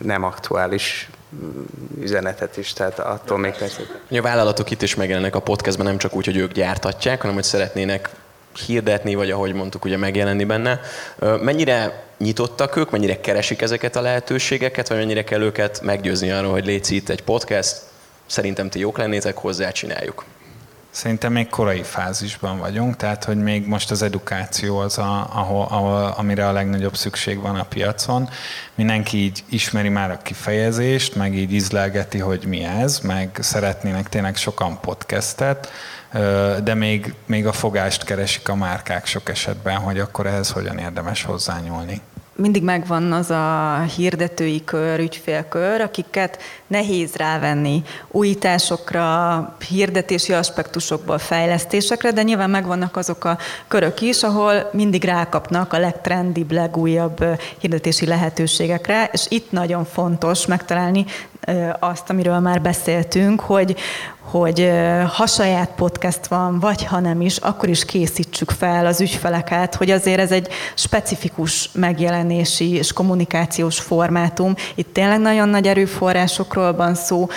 nem 0.04 0.24
aktuális 0.24 1.10
üzenetet 2.02 2.58
is, 2.58 2.74
tehát 2.74 3.00
attól 3.00 3.38
még 3.38 3.54
persze. 3.54 3.82
A 4.10 4.22
vállalatok 4.22 4.72
itt 4.72 4.82
is 4.82 4.96
megjelennek 4.96 5.36
a 5.36 5.40
podcastben, 5.40 5.86
nem 5.86 5.98
csak 5.98 6.16
úgy, 6.16 6.26
hogy 6.26 6.38
ők 6.38 6.52
gyártatják, 6.52 7.20
hanem 7.20 7.36
hogy 7.36 7.44
szeretnének 7.44 8.10
hirdetni, 8.58 9.16
vagy 9.16 9.32
ahogy 9.32 9.54
mondtuk, 9.54 9.86
ugye 9.86 9.98
megjelenni 9.98 10.44
benne. 10.44 10.80
Mennyire 11.42 12.04
nyitottak 12.18 12.76
ők, 12.76 12.92
mennyire 12.92 13.20
keresik 13.20 13.62
ezeket 13.62 13.96
a 13.96 14.02
lehetőségeket, 14.02 14.88
vagy 14.88 14.98
mennyire 14.98 15.24
kell 15.24 15.42
őket 15.42 15.82
meggyőzni 15.82 16.32
arról, 16.32 16.52
hogy 16.52 16.66
légy 16.66 16.92
itt 16.92 17.10
egy 17.10 17.24
podcast, 17.24 17.82
szerintem 18.26 18.70
ti 18.70 18.80
jók 18.80 18.98
lennétek 18.98 19.38
hozzá, 19.38 19.72
csináljuk. 19.72 20.26
Szerintem 20.96 21.32
még 21.32 21.50
korai 21.50 21.84
fázisban 21.84 22.58
vagyunk, 22.58 22.96
tehát 22.96 23.24
hogy 23.24 23.38
még 23.38 23.68
most 23.68 23.92
az 23.92 24.02
edukáció 24.02 24.78
az, 24.78 24.98
a, 24.98 25.28
ahol, 25.34 25.68
ahol, 25.70 26.14
amire 26.18 26.48
a 26.48 26.52
legnagyobb 26.52 26.96
szükség 26.96 27.42
van 27.42 27.56
a 27.56 27.64
piacon. 27.64 28.30
Mindenki 28.76 29.18
így 29.18 29.44
ismeri 29.50 29.90
már 29.90 30.12
a 30.12 30.18
kifejezést, 30.18 31.16
meg 31.16 31.36
így 31.36 31.52
izlelgeti, 31.52 32.18
hogy 32.18 32.46
mi 32.48 32.64
ez, 32.64 33.00
meg 33.00 33.38
szeretnének 33.40 34.10
tényleg 34.10 34.36
sokan 34.36 34.80
podcastet, 34.80 35.72
de 36.64 36.74
még, 36.74 37.14
még 37.26 37.48
a 37.48 37.52
fogást 37.52 38.04
keresik 38.04 38.50
a 38.50 38.56
márkák 38.56 39.06
sok 39.06 39.30
esetben, 39.30 39.78
hogy 39.78 40.00
akkor 40.00 40.26
ehhez 40.26 40.52
hogyan 40.52 40.78
érdemes 40.78 41.24
hozzányúlni 41.24 42.02
mindig 42.36 42.64
megvan 42.64 43.12
az 43.12 43.30
a 43.30 43.80
hirdetői 43.96 44.64
kör, 44.64 45.00
ügyfélkör, 45.00 45.82
akiket 45.82 46.42
nehéz 46.68 47.16
rávenni 47.16 47.84
újításokra, 48.12 49.56
hirdetési 49.68 50.34
aspektusokból 50.34 51.18
fejlesztésekre, 51.18 52.12
de 52.12 52.22
nyilván 52.22 52.50
megvannak 52.50 52.98
azok 52.98 53.24
a 53.24 53.38
körök 53.68 54.02
is, 54.02 54.24
ahol 54.24 54.70
mindig 54.74 55.04
rákapnak 55.04 55.74
a 55.74 55.80
legtrendibb, 55.80 56.52
legújabb 56.52 57.26
hirdetési 57.58 58.06
lehetőségekre, 58.06 59.10
és 59.12 59.26
itt 59.30 59.52
nagyon 59.52 59.86
fontos 59.86 60.46
megtalálni 60.46 61.06
azt, 61.80 62.10
amiről 62.10 62.40
már 62.40 62.62
beszéltünk, 62.62 63.40
hogy, 63.40 63.76
hogy 64.20 64.72
ha 65.16 65.26
saját 65.26 65.70
podcast 65.76 66.28
van, 66.28 66.60
vagy 66.60 66.84
ha 66.84 67.00
nem 67.00 67.22
is, 67.22 67.38
akkor 67.38 67.70
is 67.70 67.86
készítsük 67.86 68.52
fel 68.52 68.86
az 68.86 69.02
ügyfeleket, 69.02 69.76
hogy 69.76 69.92
azért 69.92 70.20
ez 70.20 70.32
egy 70.32 70.48
specifikus 70.76 71.70
megjelenési 71.74 72.74
és 72.74 72.94
kommunikációs 72.94 73.80
formátum. 73.80 74.54
Itt 74.76 74.94
tényleg 74.94 75.20
nagyon 75.20 75.50
nagy 75.50 75.68
erőforrásokról 75.68 76.76
van 76.76 76.96
szó, 76.96 77.28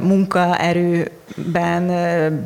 munkaerő 0.00 1.10
ben, 1.34 1.86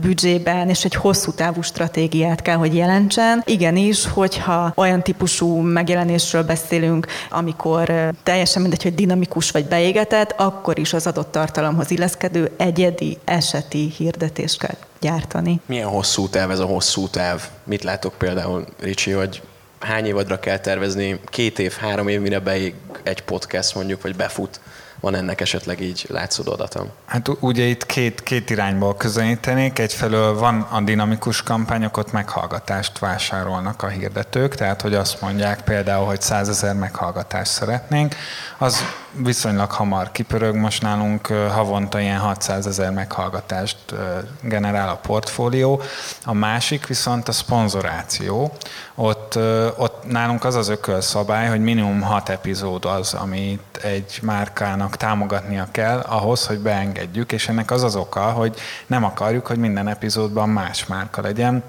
büdzsében, 0.01 0.69
és 0.69 0.85
egy 0.85 0.95
hosszú 0.95 1.33
távú 1.33 1.63
stratégiát 1.63 2.43
kell, 2.43 2.57
hogy 2.57 2.75
jelentsen. 2.75 3.43
Igenis, 3.47 4.07
hogyha 4.07 4.73
olyan 4.77 5.03
típusú 5.03 5.57
megjelenésről 5.57 6.43
beszélünk, 6.43 7.07
amikor 7.31 8.13
teljesen 8.23 8.63
mindegy, 8.63 8.83
hogy 8.83 8.95
dinamikus 8.95 9.51
vagy 9.51 9.65
beégetett, 9.65 10.35
akkor 10.37 10.79
is 10.79 10.93
az 10.93 11.07
adott 11.07 11.33
tartalomhoz 11.33 11.91
illeszkedő 11.91 12.51
egyedi 12.57 13.19
eseti 13.25 13.93
hirdetést 13.97 14.59
kell 14.59 14.77
gyártani. 15.01 15.61
Milyen 15.67 15.89
hosszú 15.89 16.29
táv 16.29 16.51
ez 16.51 16.59
a 16.59 16.65
hosszú 16.65 17.09
táv? 17.09 17.49
Mit 17.65 17.83
látok 17.83 18.15
például, 18.19 18.65
Ricsi, 18.81 19.11
hogy 19.11 19.43
hány 19.81 20.07
évadra 20.07 20.41
kell 20.41 20.59
tervezni? 20.59 21.21
Két 21.25 21.59
év, 21.59 21.73
három 21.73 22.09
év, 22.09 22.21
mire 22.21 22.39
beég 22.39 22.75
egy 23.03 23.23
podcast 23.23 23.75
mondjuk, 23.75 24.03
vagy 24.03 24.17
befut? 24.17 24.61
Van 25.05 25.15
ennek 25.15 25.41
esetleg 25.41 25.81
így 25.81 26.07
látszódó 26.09 26.53
adatom? 26.53 26.91
Hát 27.07 27.29
ugye 27.41 27.65
itt 27.65 27.87
két, 27.87 28.23
két 28.23 28.51
irányból 28.51 28.97
közelítenék. 28.97 29.79
Egyfelől 29.79 30.39
van 30.39 30.61
a 30.61 30.81
dinamikus 30.81 31.43
kampányok, 31.43 31.97
ott 31.97 32.13
meghallgatást 32.13 32.99
vásárolnak 32.99 33.83
a 33.83 33.89
hirdetők, 33.89 34.55
tehát 34.55 34.81
hogy 34.81 34.95
azt 34.95 35.21
mondják 35.21 35.61
például, 35.61 36.07
hogy 36.07 36.21
100 36.21 36.49
ezer 36.49 36.75
meghallgatást 36.75 37.51
szeretnénk, 37.53 38.15
az 38.59 38.85
viszonylag 39.17 39.71
hamar 39.71 40.13
kipörög. 40.13 40.55
Most 40.55 40.83
nálunk 40.83 41.27
havonta 41.27 42.01
ilyen 42.01 42.19
600 42.19 42.67
ezer 42.67 42.91
meghallgatást 42.91 43.77
generál 44.41 44.89
a 44.89 44.97
portfólió. 44.97 45.83
A 46.25 46.33
másik 46.33 46.87
viszont 46.87 47.29
a 47.29 47.33
szponzoráció. 47.33 48.53
Ott, 48.95 49.39
ott 49.77 50.05
nálunk 50.07 50.45
az 50.45 50.55
az 50.55 50.69
ökölszabály, 50.69 51.49
hogy 51.49 51.61
minimum 51.61 52.01
6 52.01 52.29
epizód 52.29 52.85
az, 52.85 53.15
amit 53.15 53.79
egy 53.83 54.19
márkának 54.23 54.94
támogatnia 54.97 55.69
kell 55.71 55.99
ahhoz, 55.99 56.47
hogy 56.47 56.59
beengedjük, 56.59 57.33
és 57.33 57.49
ennek 57.49 57.71
az 57.71 57.83
az 57.83 57.97
oka, 57.97 58.21
hogy 58.21 58.57
nem 58.87 59.05
akarjuk, 59.05 59.47
hogy 59.47 59.59
minden 59.59 59.89
epizódban 59.89 60.49
más 60.49 60.87
márka 60.87 61.21
legyen, 61.21 61.63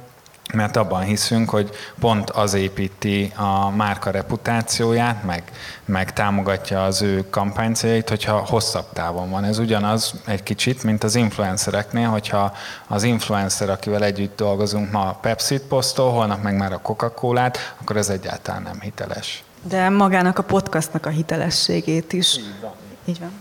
mert 0.53 0.75
abban 0.75 1.01
hiszünk, 1.01 1.49
hogy 1.49 1.69
pont 1.99 2.29
az 2.29 2.53
építi 2.53 3.33
a 3.35 3.69
márka 3.69 4.09
reputációját, 4.09 5.23
meg, 5.23 5.43
meg 5.85 6.13
támogatja 6.13 6.83
az 6.83 7.01
ő 7.01 7.29
kampánycéljait, 7.29 8.09
hogyha 8.09 8.45
hosszabb 8.45 8.85
távon 8.93 9.29
van. 9.29 9.43
Ez 9.43 9.57
ugyanaz 9.57 10.13
egy 10.25 10.43
kicsit, 10.43 10.83
mint 10.83 11.03
az 11.03 11.15
influencereknél, 11.15 12.07
hogyha 12.07 12.53
az 12.87 13.03
influencer, 13.03 13.69
akivel 13.69 14.03
együtt 14.03 14.37
dolgozunk 14.37 14.91
ma 14.91 15.07
a 15.07 15.17
Pepsi-t 15.21 15.61
posztol, 15.61 16.11
holnap 16.11 16.43
meg 16.43 16.57
már 16.57 16.73
a 16.73 16.79
Coca-Colát, 16.81 17.75
akkor 17.81 17.97
ez 17.97 18.09
egyáltalán 18.09 18.61
nem 18.61 18.79
hiteles. 18.79 19.43
De 19.61 19.89
magának 19.89 20.37
a 20.37 20.43
podcastnak 20.43 21.05
a 21.05 21.09
hitelességét 21.09 22.13
is. 22.13 22.37
Így 22.37 22.61
van. 22.61 22.84
Így 23.05 23.19
van, 23.19 23.31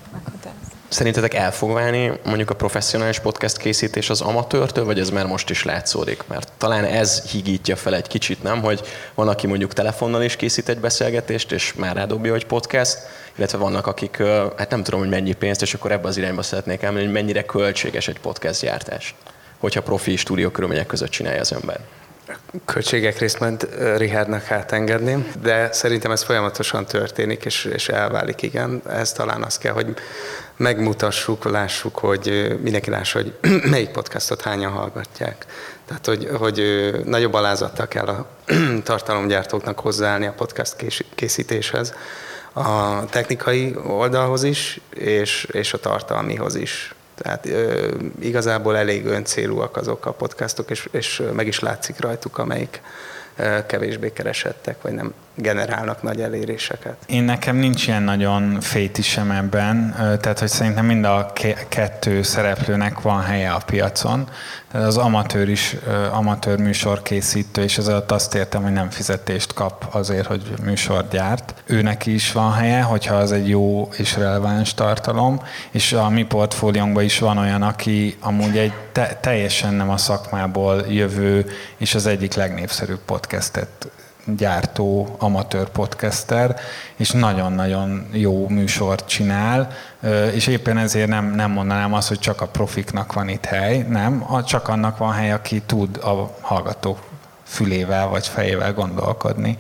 Szerintetek 0.88 1.34
el 1.34 1.52
fog 1.52 1.72
válni 1.72 2.12
mondjuk 2.24 2.50
a 2.50 2.54
professzionális 2.54 3.18
podcast 3.18 3.56
készítés 3.56 4.10
az 4.10 4.20
amatőrtől, 4.20 4.84
vagy 4.84 4.98
ez 4.98 5.10
már 5.10 5.26
most 5.26 5.50
is 5.50 5.64
látszódik? 5.64 6.24
Mert 6.26 6.52
talán 6.58 6.84
ez 6.84 7.22
higítja 7.22 7.76
fel 7.76 7.94
egy 7.94 8.06
kicsit, 8.06 8.42
nem? 8.42 8.62
Hogy 8.62 8.80
van, 9.14 9.28
aki 9.28 9.46
mondjuk 9.46 9.72
telefonnal 9.72 10.22
is 10.22 10.36
készít 10.36 10.68
egy 10.68 10.78
beszélgetést, 10.78 11.52
és 11.52 11.74
már 11.74 11.96
rádobja, 11.96 12.32
hogy 12.32 12.46
podcast, 12.46 12.98
illetve 13.36 13.58
vannak, 13.58 13.86
akik, 13.86 14.16
hát 14.56 14.70
nem 14.70 14.82
tudom, 14.82 15.00
hogy 15.00 15.08
mennyi 15.08 15.32
pénzt, 15.32 15.62
és 15.62 15.74
akkor 15.74 15.92
ebbe 15.92 16.08
az 16.08 16.16
irányba 16.16 16.42
szeretnék 16.42 16.82
elmenni, 16.82 17.04
hogy 17.04 17.14
mennyire 17.14 17.44
költséges 17.44 18.08
egy 18.08 18.20
podcast 18.20 18.60
gyártás, 18.60 19.14
hogyha 19.58 19.82
profi 19.82 20.16
stúdió 20.16 20.50
körülmények 20.50 20.86
között 20.86 21.10
csinálja 21.10 21.40
az 21.40 21.52
ember 21.52 21.80
költségek 22.64 23.18
részt 23.18 23.40
majd 23.40 23.68
Richardnak 23.96 24.50
átengedném, 24.50 25.32
de 25.42 25.72
szerintem 25.72 26.10
ez 26.10 26.22
folyamatosan 26.22 26.86
történik, 26.86 27.44
és, 27.44 27.64
és 27.64 27.88
elválik, 27.88 28.42
igen. 28.42 28.82
Ez 28.88 29.12
talán 29.12 29.42
az 29.42 29.58
kell, 29.58 29.72
hogy 29.72 29.94
megmutassuk, 30.56 31.44
lássuk, 31.44 31.98
hogy 31.98 32.56
mindenki 32.62 32.90
lássa, 32.90 33.18
hogy 33.18 33.34
melyik 33.70 33.90
podcastot 33.90 34.42
hányan 34.42 34.72
hallgatják. 34.72 35.46
Tehát, 35.86 36.06
hogy, 36.06 36.28
hogy 36.38 36.90
nagyobb 37.04 37.34
alázattal 37.34 37.88
kell 37.88 38.06
a 38.06 38.26
tartalomgyártóknak 38.82 39.78
hozzáállni 39.78 40.26
a 40.26 40.32
podcast 40.32 40.76
készítéshez, 41.14 41.94
a 42.52 43.04
technikai 43.04 43.76
oldalhoz 43.86 44.42
is, 44.42 44.80
és, 44.90 45.48
és 45.52 45.72
a 45.72 45.78
tartalmihoz 45.78 46.54
is. 46.54 46.94
Tehát 47.14 47.46
ö, 47.46 47.90
igazából 48.20 48.76
elég 48.76 49.06
öncélúak 49.06 49.76
azok 49.76 50.06
a 50.06 50.12
podcastok, 50.12 50.70
és, 50.70 50.88
és 50.90 51.22
meg 51.32 51.46
is 51.46 51.58
látszik 51.60 52.00
rajtuk, 52.00 52.38
amelyik 52.38 52.80
kevésbé 53.66 54.12
keresettek, 54.12 54.82
vagy 54.82 54.92
nem 54.92 55.14
generálnak 55.34 56.02
nagy 56.02 56.20
eléréseket. 56.20 56.96
Én 57.06 57.22
nekem 57.22 57.56
nincs 57.56 57.86
ilyen 57.86 58.02
nagyon 58.02 58.60
fétisem 58.60 59.30
ebben, 59.30 59.94
tehát 59.96 60.38
hogy 60.38 60.48
szerintem 60.48 60.86
mind 60.86 61.04
a 61.04 61.32
kettő 61.68 62.22
szereplőnek 62.22 63.00
van 63.00 63.22
helye 63.22 63.50
a 63.50 63.62
piacon. 63.66 64.28
Tehát 64.70 64.86
az 64.86 64.96
amatőr 64.96 65.48
is, 65.48 65.76
amatőr 66.12 66.58
műsor 66.58 67.02
készítő, 67.02 67.62
és 67.62 67.78
ez 67.78 67.88
alatt 67.88 68.10
azt 68.10 68.34
értem, 68.34 68.62
hogy 68.62 68.72
nem 68.72 68.90
fizetést 68.90 69.52
kap 69.52 69.86
azért, 69.90 70.26
hogy 70.26 70.52
műsor 70.64 71.08
gyárt. 71.10 71.54
Őnek 71.66 72.06
is 72.06 72.32
van 72.32 72.52
helye, 72.52 72.82
hogyha 72.82 73.14
az 73.14 73.32
egy 73.32 73.48
jó 73.48 73.88
és 73.96 74.16
releváns 74.16 74.74
tartalom, 74.74 75.42
és 75.70 75.92
a 75.92 76.08
mi 76.08 76.22
portfóliónkban 76.24 77.04
is 77.04 77.18
van 77.18 77.38
olyan, 77.38 77.62
aki 77.62 78.16
amúgy 78.20 78.58
egy 78.58 78.72
te- 78.92 79.18
teljesen 79.20 79.74
nem 79.74 79.90
a 79.90 79.96
szakmából 79.96 80.84
jövő, 80.88 81.46
és 81.76 81.94
az 81.94 82.06
egyik 82.06 82.34
legnépszerűbb 82.34 83.00
podcastet 83.04 83.68
gyártó 84.26 85.16
amatőr 85.18 85.68
podcaster, 85.68 86.56
és 86.96 87.10
nagyon-nagyon 87.10 88.06
jó 88.12 88.48
műsort 88.48 89.08
csinál, 89.08 89.70
és 90.32 90.46
éppen 90.46 90.78
ezért 90.78 91.08
nem, 91.08 91.34
nem 91.34 91.50
mondanám 91.50 91.94
azt, 91.94 92.08
hogy 92.08 92.18
csak 92.18 92.40
a 92.40 92.46
profiknak 92.46 93.12
van 93.12 93.28
itt 93.28 93.44
hely, 93.44 93.86
nem, 93.88 94.26
csak 94.46 94.68
annak 94.68 94.98
van 94.98 95.12
hely, 95.12 95.32
aki 95.32 95.62
tud 95.66 95.96
a 95.96 96.36
hallgatók 96.40 96.98
fülével 97.44 98.08
vagy 98.08 98.26
fejével 98.26 98.72
gondolkodni. 98.72 99.58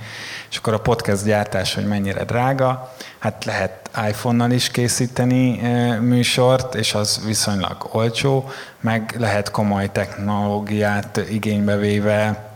És 0.50 0.56
akkor 0.56 0.72
a 0.72 0.80
podcast 0.80 1.24
gyártás, 1.24 1.74
hogy 1.74 1.86
mennyire 1.86 2.24
drága, 2.24 2.94
hát 3.18 3.44
lehet 3.44 3.90
iPhone-nal 4.08 4.50
is 4.50 4.70
készíteni 4.70 5.60
műsort, 6.00 6.74
és 6.74 6.94
az 6.94 7.20
viszonylag 7.26 7.88
olcsó, 7.92 8.50
meg 8.80 9.14
lehet 9.18 9.50
komoly 9.50 9.92
technológiát 9.92 11.20
igénybe 11.30 11.76
véve 11.76 12.52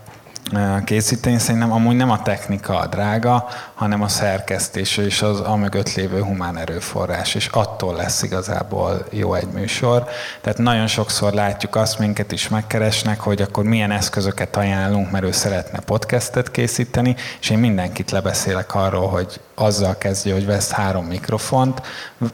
készíteni. 0.85 1.39
Szerintem 1.39 1.73
amúgy 1.73 1.97
nem 1.97 2.11
a 2.11 2.23
technika 2.23 2.79
a 2.79 2.87
drága, 2.87 3.49
hanem 3.75 4.03
a 4.03 4.09
szerkesztés 4.09 4.97
és 4.97 5.23
az 5.23 5.41
a 5.41 5.59
lévő 5.95 6.23
humán 6.23 6.59
erőforrás, 6.59 7.35
és 7.35 7.47
attól 7.47 7.95
lesz 7.95 8.23
igazából 8.23 9.07
jó 9.11 9.35
egy 9.35 9.49
műsor. 9.49 10.09
Tehát 10.41 10.59
nagyon 10.59 10.87
sokszor 10.87 11.33
látjuk 11.33 11.77
azt, 11.77 11.99
minket 11.99 12.33
is 12.33 12.49
megkeresnek, 12.49 13.21
hogy 13.21 13.43
akkor 13.43 13.65
milyen 13.65 13.91
eszközöket 13.91 14.57
ajánlunk, 14.57 15.11
mert 15.11 15.25
ő 15.25 15.33
szeretne 15.33 15.81
podcastet 15.81 16.51
készíteni, 16.51 17.17
és 17.41 17.51
én 17.51 17.59
mindenkit 17.59 18.11
lebeszélek 18.11 18.75
arról, 18.75 19.09
hogy 19.09 19.41
azzal 19.55 19.99
kezdje, 19.99 20.33
hogy 20.33 20.47
vesz 20.47 20.71
három 20.71 21.05
mikrofont, 21.05 21.83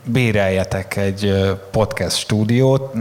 béreljetek 0.04 0.96
egy 0.96 1.56
podcast 1.70 2.16
stúdiót, 2.16 2.94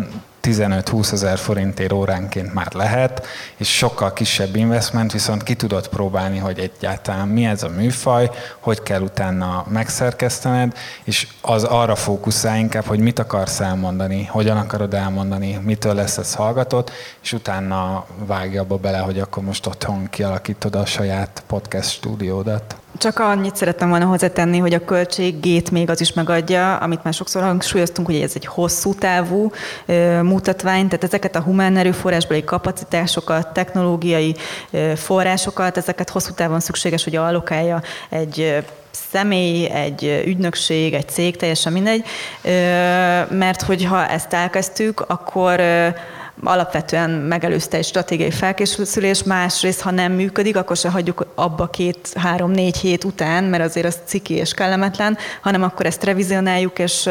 15-20 0.44 1.12
ezer 1.12 1.38
forintért 1.38 1.92
óránként 1.92 2.54
már 2.54 2.74
lehet, 2.74 3.26
és 3.56 3.78
sokkal 3.78 4.14
kisebb 4.14 4.56
investment, 4.56 5.12
viszont 5.12 5.44
ki 5.44 5.56
tudod 5.56 5.88
próbálni, 5.88 6.38
hogy 6.38 6.60
egyáltalán 6.60 7.28
mi 7.28 7.46
ez 7.46 7.64
a 7.64 7.70
műfaj, 7.70 8.30
hogy 8.60 8.84
kell 8.84 9.02
utána 9.02 9.66
megszerkesztened, 9.70 10.78
és 11.04 11.28
az 11.42 11.64
arra 11.64 11.96
fókuszál 11.96 12.58
inkább, 12.58 12.86
hogy 12.86 13.00
mit 13.00 13.20
akarsz 13.20 13.60
elmondani, 13.60 14.26
hogyan 14.26 14.58
akarod 14.58 14.94
elmondani, 14.94 15.60
mitől 15.64 15.94
lesz 15.94 16.18
ez 16.18 16.34
hallgatott, 16.34 16.92
és 17.22 17.34
utána 17.34 18.06
vágja 18.26 18.62
abba 18.62 18.78
bele, 18.78 18.98
hogy 18.98 19.20
akkor 19.20 19.44
most 19.44 19.66
otthon 19.66 20.08
kialakítod 20.10 20.76
a 20.76 20.86
saját 20.86 21.44
podcast 21.48 21.90
stúdiódat. 21.90 22.76
Csak 22.98 23.20
annyit 23.20 23.56
szerettem 23.56 23.90
volna 23.90 24.06
hozzátenni, 24.06 24.58
hogy 24.58 24.74
a 24.74 24.86
költségét 24.86 25.72
még 25.72 25.90
az 25.90 26.02
is 26.02 26.14
megadja, 26.14 26.76
amit 26.76 27.04
már 27.04 27.14
sokszor 27.14 27.42
hangsúlyoztunk, 27.42 28.08
hogy 28.08 28.22
ez 28.22 28.32
egy 28.36 28.46
hosszú 28.46 28.94
távú 28.94 29.52
mutatvány, 30.22 30.86
tehát 30.88 31.04
ezeket 31.04 31.36
a 31.36 31.42
humán 31.42 31.78
erőforrásbeli 31.78 32.44
kapacitásokat, 32.44 33.54
technológiai 33.54 34.36
forrásokat, 34.96 35.78
ezeket 35.78 36.10
hosszú 36.10 36.34
távon 36.34 36.60
szükséges, 36.60 37.04
hogy 37.04 37.16
allokálja 37.16 37.82
egy 38.10 38.64
személy, 38.92 39.70
egy 39.70 40.24
ügynökség, 40.26 40.94
egy 40.94 41.10
cég, 41.10 41.36
teljesen 41.36 41.74
mindegy, 41.74 42.06
mert 43.30 43.62
hogyha 43.62 44.08
ezt 44.08 44.34
elkezdtük, 44.34 45.00
akkor 45.08 45.62
alapvetően 46.44 47.10
megelőzte 47.10 47.78
egy 47.78 47.86
stratégiai 47.86 48.32
felkészülés, 48.32 49.24
másrészt, 49.24 49.82
ha 49.82 49.92
nem 49.92 50.12
működik, 50.12 50.58
akkor 50.58 50.78
se 50.78 50.90
hagyjuk 50.90 51.25
abba 51.36 51.68
két, 51.68 52.13
három, 52.16 52.52
négy 52.52 52.78
hét 52.78 53.04
után, 53.04 53.44
mert 53.44 53.63
azért 53.63 53.86
az 53.86 54.00
ciki 54.06 54.34
és 54.34 54.53
kellemetlen, 54.53 55.18
hanem 55.42 55.64
akkor 55.64 55.86
ezt 55.86 56.03
revizionáljuk, 56.03 56.79
és 56.79 57.10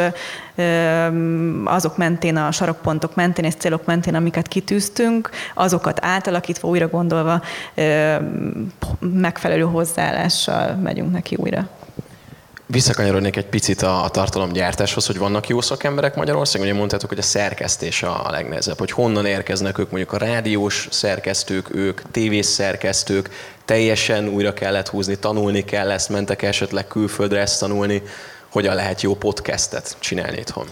azok 1.65 1.97
mentén, 1.97 2.37
a 2.37 2.53
sarokpontok 2.53 3.15
mentén 3.15 3.45
és 3.45 3.55
célok 3.55 3.85
mentén, 3.85 4.15
amiket 4.15 4.49
kitűztünk, 4.49 5.31
azokat 5.55 5.99
átalakítva, 6.05 6.69
újra 6.69 6.89
gondolva 6.89 7.43
megfelelő 8.99 9.63
hozzáállással 9.63 10.75
megyünk 10.75 11.13
neki 11.13 11.37
újra. 11.37 11.69
Visszakanyarodnék 12.73 13.37
egy 13.37 13.47
picit 13.47 13.83
a, 13.83 14.05
a 14.05 14.09
tartalomgyártáshoz, 14.09 15.07
hogy 15.07 15.19
vannak 15.19 15.49
jó 15.49 15.61
szakemberek 15.61 16.15
Magyarországon. 16.15 16.67
Ugye 16.67 16.77
mondtátok, 16.77 17.09
hogy 17.09 17.19
a 17.19 17.23
szerkesztés 17.23 18.03
a, 18.03 18.27
a 18.27 18.31
legnehezebb, 18.31 18.79
hogy 18.79 18.91
honnan 18.91 19.27
érkeznek 19.27 19.79
ők, 19.79 19.91
mondjuk 19.91 20.13
a 20.13 20.17
rádiós 20.17 20.89
szerkesztők, 20.91 21.75
ők 21.75 22.01
tévés 22.11 22.47
szerkesztők, 22.47 23.31
teljesen 23.65 24.29
újra 24.29 24.53
kellett 24.53 24.89
húzni, 24.89 25.19
tanulni 25.19 25.65
kell 25.65 25.91
ezt, 25.91 26.09
mentek 26.09 26.43
esetleg 26.43 26.87
külföldre 26.87 27.41
ezt 27.41 27.61
tanulni, 27.61 28.03
hogyan 28.49 28.75
lehet 28.75 29.03
jó 29.03 29.15
podcastet 29.15 29.97
csinálni 29.99 30.39
itthon. 30.39 30.67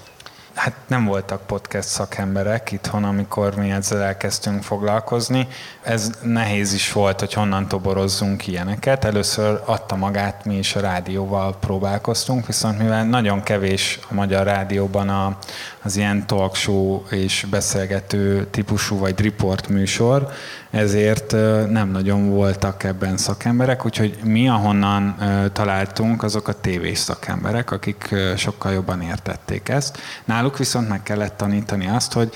Hát 0.55 0.75
nem 0.87 1.05
voltak 1.05 1.47
podcast 1.47 1.89
szakemberek 1.89 2.73
itthon, 2.73 3.05
amikor 3.05 3.55
mi 3.55 3.71
ezzel 3.71 4.03
elkezdtünk 4.03 4.63
foglalkozni. 4.63 5.49
Ez 5.83 6.11
nehéz 6.23 6.73
is 6.73 6.93
volt, 6.93 7.21
hogy 7.21 7.33
honnan 7.33 7.69
toborozzunk 7.69 8.47
ilyeneket. 8.47 9.05
Először 9.05 9.63
adta 9.65 9.97
magát, 9.97 10.45
mi 10.45 10.57
is 10.57 10.77
a 10.77 10.81
rádióval 10.81 11.57
próbálkoztunk, 11.57 12.47
viszont 12.47 12.79
mivel 12.79 13.05
nagyon 13.05 13.43
kevés 13.43 13.99
a 14.11 14.15
magyar 14.15 14.45
rádióban 14.45 15.09
a, 15.09 15.39
az 15.83 15.97
ilyen 15.97 16.27
talk 16.27 16.55
show 16.55 17.03
és 17.11 17.47
beszélgető 17.51 18.47
típusú 18.47 18.99
vagy 18.99 19.21
report 19.21 19.69
műsor, 19.69 20.33
ezért 20.71 21.33
nem 21.71 21.91
nagyon 21.91 22.29
voltak 22.29 22.85
ebben 22.85 23.17
szakemberek, 23.17 23.85
úgyhogy 23.85 24.19
mi 24.25 24.49
ahonnan 24.49 25.17
találtunk, 25.53 26.23
azok 26.23 26.49
a 26.49 26.61
tévés 26.61 26.99
szakemberek, 26.99 27.71
akik 27.71 28.15
sokkal 28.37 28.73
jobban 28.73 29.03
értették 29.03 29.69
ezt. 29.69 29.99
Náluk 30.25 30.59
viszont 30.59 30.89
meg 30.89 31.03
kellett 31.03 31.37
tanítani 31.37 31.87
azt, 31.87 32.13
hogy 32.13 32.33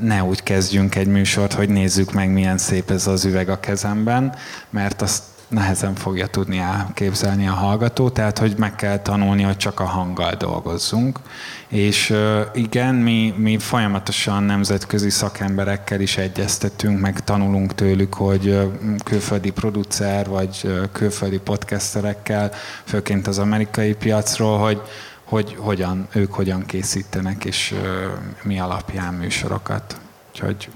ne 0.00 0.24
úgy 0.24 0.42
kezdjünk 0.42 0.94
egy 0.94 1.06
műsort, 1.06 1.52
hogy 1.52 1.68
nézzük 1.68 2.12
meg, 2.12 2.30
milyen 2.30 2.58
szép 2.58 2.90
ez 2.90 3.06
az 3.06 3.24
üveg 3.24 3.48
a 3.48 3.60
kezemben, 3.60 4.34
mert 4.70 5.02
azt 5.02 5.22
nehezen 5.48 5.94
fogja 5.94 6.26
tudni 6.26 6.58
elképzelni 6.58 7.48
a 7.48 7.52
hallgató, 7.52 8.08
tehát 8.10 8.38
hogy 8.38 8.54
meg 8.58 8.74
kell 8.74 8.98
tanulni, 8.98 9.42
hogy 9.42 9.56
csak 9.56 9.80
a 9.80 9.84
hanggal 9.84 10.34
dolgozzunk. 10.34 11.18
És 11.68 12.14
igen, 12.54 12.94
mi, 12.94 13.34
mi 13.36 13.58
folyamatosan 13.58 14.42
nemzetközi 14.42 15.10
szakemberekkel 15.10 16.00
is 16.00 16.16
egyeztetünk, 16.16 17.00
meg 17.00 17.24
tanulunk 17.24 17.74
tőlük, 17.74 18.14
hogy 18.14 18.58
külföldi 19.04 19.50
producer 19.50 20.28
vagy 20.28 20.86
külföldi 20.92 21.38
podcasterekkel, 21.38 22.50
főként 22.84 23.26
az 23.26 23.38
amerikai 23.38 23.94
piacról, 23.94 24.58
hogy 24.58 24.82
hogy 25.28 25.56
hogyan, 25.58 26.08
ők 26.12 26.34
hogyan 26.34 26.66
készítenek, 26.66 27.44
és 27.44 27.74
mi 28.42 28.60
alapján 28.60 29.14
műsorokat. 29.14 30.00
Úgyhogy 30.30 30.68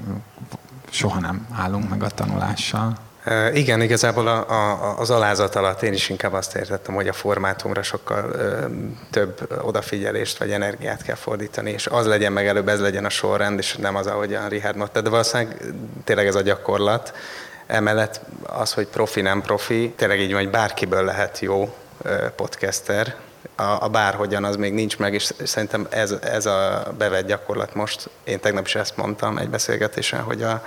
soha 0.90 1.20
nem 1.20 1.46
állunk 1.52 1.88
meg 1.88 2.02
a 2.02 2.08
tanulással. 2.08 2.96
Igen, 3.52 3.80
igazából 3.80 4.26
a, 4.26 4.50
a, 4.50 4.98
az 4.98 5.11
alázat 5.11 5.54
alatt 5.54 5.82
én 5.82 5.92
is 5.92 6.08
inkább 6.08 6.32
azt 6.32 6.54
értettem, 6.56 6.94
hogy 6.94 7.08
a 7.08 7.12
formátumra 7.12 7.82
sokkal 7.82 8.30
ö, 8.32 8.66
több 9.11 9.48
odafigyelést 9.62 10.38
vagy 10.38 10.50
energiát 10.50 11.02
kell 11.02 11.14
fordítani, 11.14 11.70
és 11.70 11.87
az 11.87 12.06
legyen 12.06 12.32
meg 12.32 12.46
előbb, 12.46 12.68
ez 12.68 12.80
legyen 12.80 13.04
a 13.04 13.08
sorrend, 13.08 13.58
és 13.58 13.76
nem 13.76 13.96
az, 13.96 14.06
ahogy 14.06 14.35
a 14.35 14.48
Richard 14.48 14.76
mondta. 14.76 15.00
De 15.00 15.11
valószínűleg 15.11 15.56
tényleg 16.04 16.26
ez 16.26 16.35
a 16.35 16.40
gyakorlat. 16.40 17.14
Emellett 17.66 18.20
az, 18.42 18.72
hogy 18.72 18.87
profi, 18.87 19.20
nem 19.20 19.42
profi, 19.42 19.92
tényleg 19.96 20.20
így 20.20 20.32
vagy 20.32 20.50
bárkiből 20.50 21.04
lehet 21.04 21.38
jó 21.38 21.74
podcaster, 22.37 23.14
a, 23.56 23.85
a 23.85 23.88
bárhogyan 23.88 24.44
az 24.44 24.56
még 24.56 24.72
nincs 24.72 24.98
meg, 24.98 25.14
és 25.14 25.30
szerintem 25.44 25.87
ez, 25.90 26.14
ez 26.22 26.46
a 26.46 26.87
bevett 26.98 27.26
gyakorlat 27.26 27.74
most, 27.74 28.11
én 28.24 28.40
tegnap 28.40 28.66
is 28.66 28.74
ezt 28.74 28.96
mondtam 28.96 29.38
egy 29.38 29.48
beszélgetésen, 29.48 30.20
hogy 30.20 30.42
a, 30.42 30.62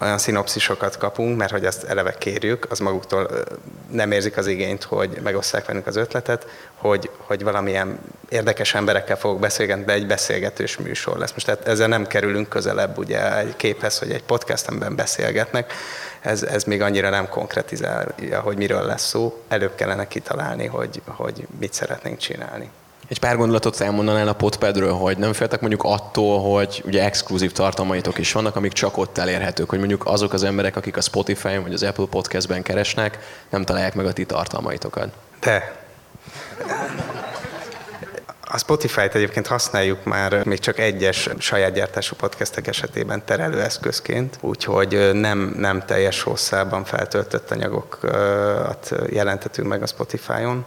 olyan 0.00 0.18
szinopszisokat 0.18 0.96
kapunk, 0.96 1.36
mert 1.36 1.50
hogy 1.50 1.64
ezt 1.64 1.84
eleve 1.84 2.12
kérjük, 2.18 2.66
az 2.70 2.78
maguktól 2.78 3.30
nem 3.90 4.12
érzik 4.12 4.36
az 4.36 4.46
igényt, 4.46 4.82
hogy 4.82 5.18
megosszák 5.22 5.66
velünk 5.66 5.86
az 5.86 5.96
ötletet, 5.96 6.46
hogy, 6.74 7.10
hogy 7.16 7.42
valamilyen 7.42 7.98
érdekes 8.28 8.74
emberekkel 8.74 9.16
fogok 9.16 9.40
beszélgetni, 9.40 9.84
de 9.84 9.92
egy 9.92 10.06
beszélgetős 10.06 10.76
műsor 10.76 11.18
lesz. 11.18 11.32
Most 11.32 11.46
tehát 11.46 11.68
ezzel 11.68 11.88
nem 11.88 12.06
kerülünk 12.06 12.48
közelebb 12.48 12.98
ugye 12.98 13.38
egy 13.38 13.56
képhez, 13.56 13.98
hogy 13.98 14.10
egy 14.10 14.22
podcastemben 14.22 14.96
beszélgetnek, 14.96 15.72
ez, 16.20 16.42
ez 16.42 16.64
még 16.64 16.82
annyira 16.82 17.10
nem 17.10 17.28
konkretizálja, 17.28 18.40
hogy 18.40 18.56
miről 18.56 18.82
lesz 18.82 19.06
szó. 19.06 19.42
Előbb 19.48 19.74
kellene 19.74 20.08
kitalálni, 20.08 20.66
hogy, 20.66 21.02
hogy 21.06 21.46
mit 21.58 21.72
szeretnénk 21.72 22.18
csinálni. 22.18 22.70
Egy 23.08 23.18
pár 23.18 23.36
gondolatot 23.36 23.80
elmondanál 23.80 24.28
a 24.28 24.32
Podpadről, 24.32 24.92
hogy 24.92 25.18
nem 25.18 25.32
féltek 25.32 25.60
mondjuk 25.60 25.82
attól, 25.84 26.56
hogy 26.56 26.82
ugye 26.86 27.04
exkluzív 27.04 27.52
tartalmaitok 27.52 28.18
is 28.18 28.32
vannak, 28.32 28.56
amik 28.56 28.72
csak 28.72 28.96
ott 28.96 29.18
elérhetők, 29.18 29.68
hogy 29.68 29.78
mondjuk 29.78 30.06
azok 30.06 30.32
az 30.32 30.42
emberek, 30.42 30.76
akik 30.76 30.96
a 30.96 31.00
Spotify-on 31.00 31.62
vagy 31.62 31.72
az 31.72 31.82
Apple 31.82 32.06
Podcast-ben 32.10 32.62
keresnek, 32.62 33.18
nem 33.50 33.64
találják 33.64 33.94
meg 33.94 34.06
a 34.06 34.12
ti 34.12 34.24
tartalmaitokat. 34.24 35.08
De. 35.40 35.84
A 38.48 38.58
Spotify-t 38.58 39.14
egyébként 39.14 39.46
használjuk 39.46 40.04
már 40.04 40.44
még 40.44 40.58
csak 40.58 40.78
egyes 40.78 41.28
saját 41.38 41.72
gyártású 41.72 42.16
podcastek 42.16 42.66
esetében 42.66 43.24
terelőeszközként, 43.24 44.38
úgyhogy 44.40 45.10
nem, 45.12 45.54
nem 45.58 45.84
teljes 45.86 46.22
hosszában 46.22 46.84
feltöltött 46.84 47.50
anyagokat 47.50 48.94
jelentetünk 49.08 49.68
meg 49.68 49.82
a 49.82 49.86
Spotify-on 49.86 50.64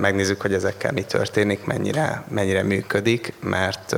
megnézzük, 0.00 0.40
hogy 0.40 0.54
ezekkel 0.54 0.92
mi 0.92 1.02
történik, 1.02 1.64
mennyire, 1.64 2.22
mennyire 2.28 2.62
működik, 2.62 3.32
mert 3.40 3.96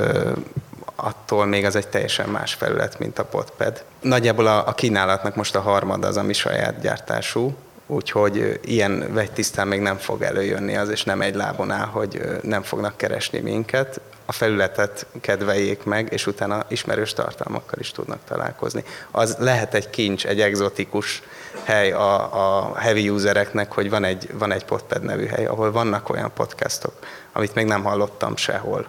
attól 0.97 1.47
még 1.47 1.65
az 1.65 1.77
egy 1.77 1.89
teljesen 1.89 2.29
más 2.29 2.55
felület, 2.55 2.99
mint 2.99 3.19
a 3.19 3.25
Podpad. 3.25 3.85
Nagyjából 4.01 4.47
a, 4.47 4.69
a 4.69 4.73
kínálatnak 4.73 5.35
most 5.35 5.57
a 5.57 5.61
harmad 5.61 6.05
az, 6.05 6.17
ami 6.17 6.33
saját 6.33 6.81
gyártású, 6.81 7.57
úgyhogy 7.87 8.61
ilyen 8.65 9.13
vegytisztán 9.13 9.69
még 9.69 9.81
nem 9.81 9.97
fog 9.97 10.23
előjönni 10.23 10.77
az, 10.77 10.89
és 10.89 11.05
nem 11.05 11.21
egy 11.21 11.35
lábon 11.35 11.71
áll, 11.71 11.87
hogy 11.87 12.21
nem 12.43 12.63
fognak 12.63 12.97
keresni 12.97 13.41
minket. 13.41 14.01
A 14.31 14.33
felületet 14.33 15.07
kedveljék 15.21 15.85
meg, 15.85 16.13
és 16.13 16.27
utána 16.27 16.65
ismerős 16.69 17.13
tartalmakkal 17.13 17.79
is 17.79 17.91
tudnak 17.91 18.19
találkozni. 18.25 18.85
Az 19.11 19.37
lehet 19.39 19.75
egy 19.75 19.91
kincs, 19.91 20.27
egy 20.27 20.41
egzotikus 20.41 21.23
hely 21.65 21.93
a, 21.93 22.69
a 22.69 22.77
heavy 22.79 23.11
usereknek, 23.11 23.73
hogy 23.73 23.91
van 23.91 24.05
egy, 24.05 24.31
van 24.33 24.53
egy 24.53 24.65
Podpad 24.65 25.03
nevű 25.03 25.27
hely, 25.27 25.47
ahol 25.47 25.73
vannak 25.73 26.09
olyan 26.09 26.31
podcastok, 26.35 26.93
amit 27.33 27.55
még 27.55 27.67
nem 27.67 27.83
hallottam 27.83 28.37
sehol. 28.37 28.89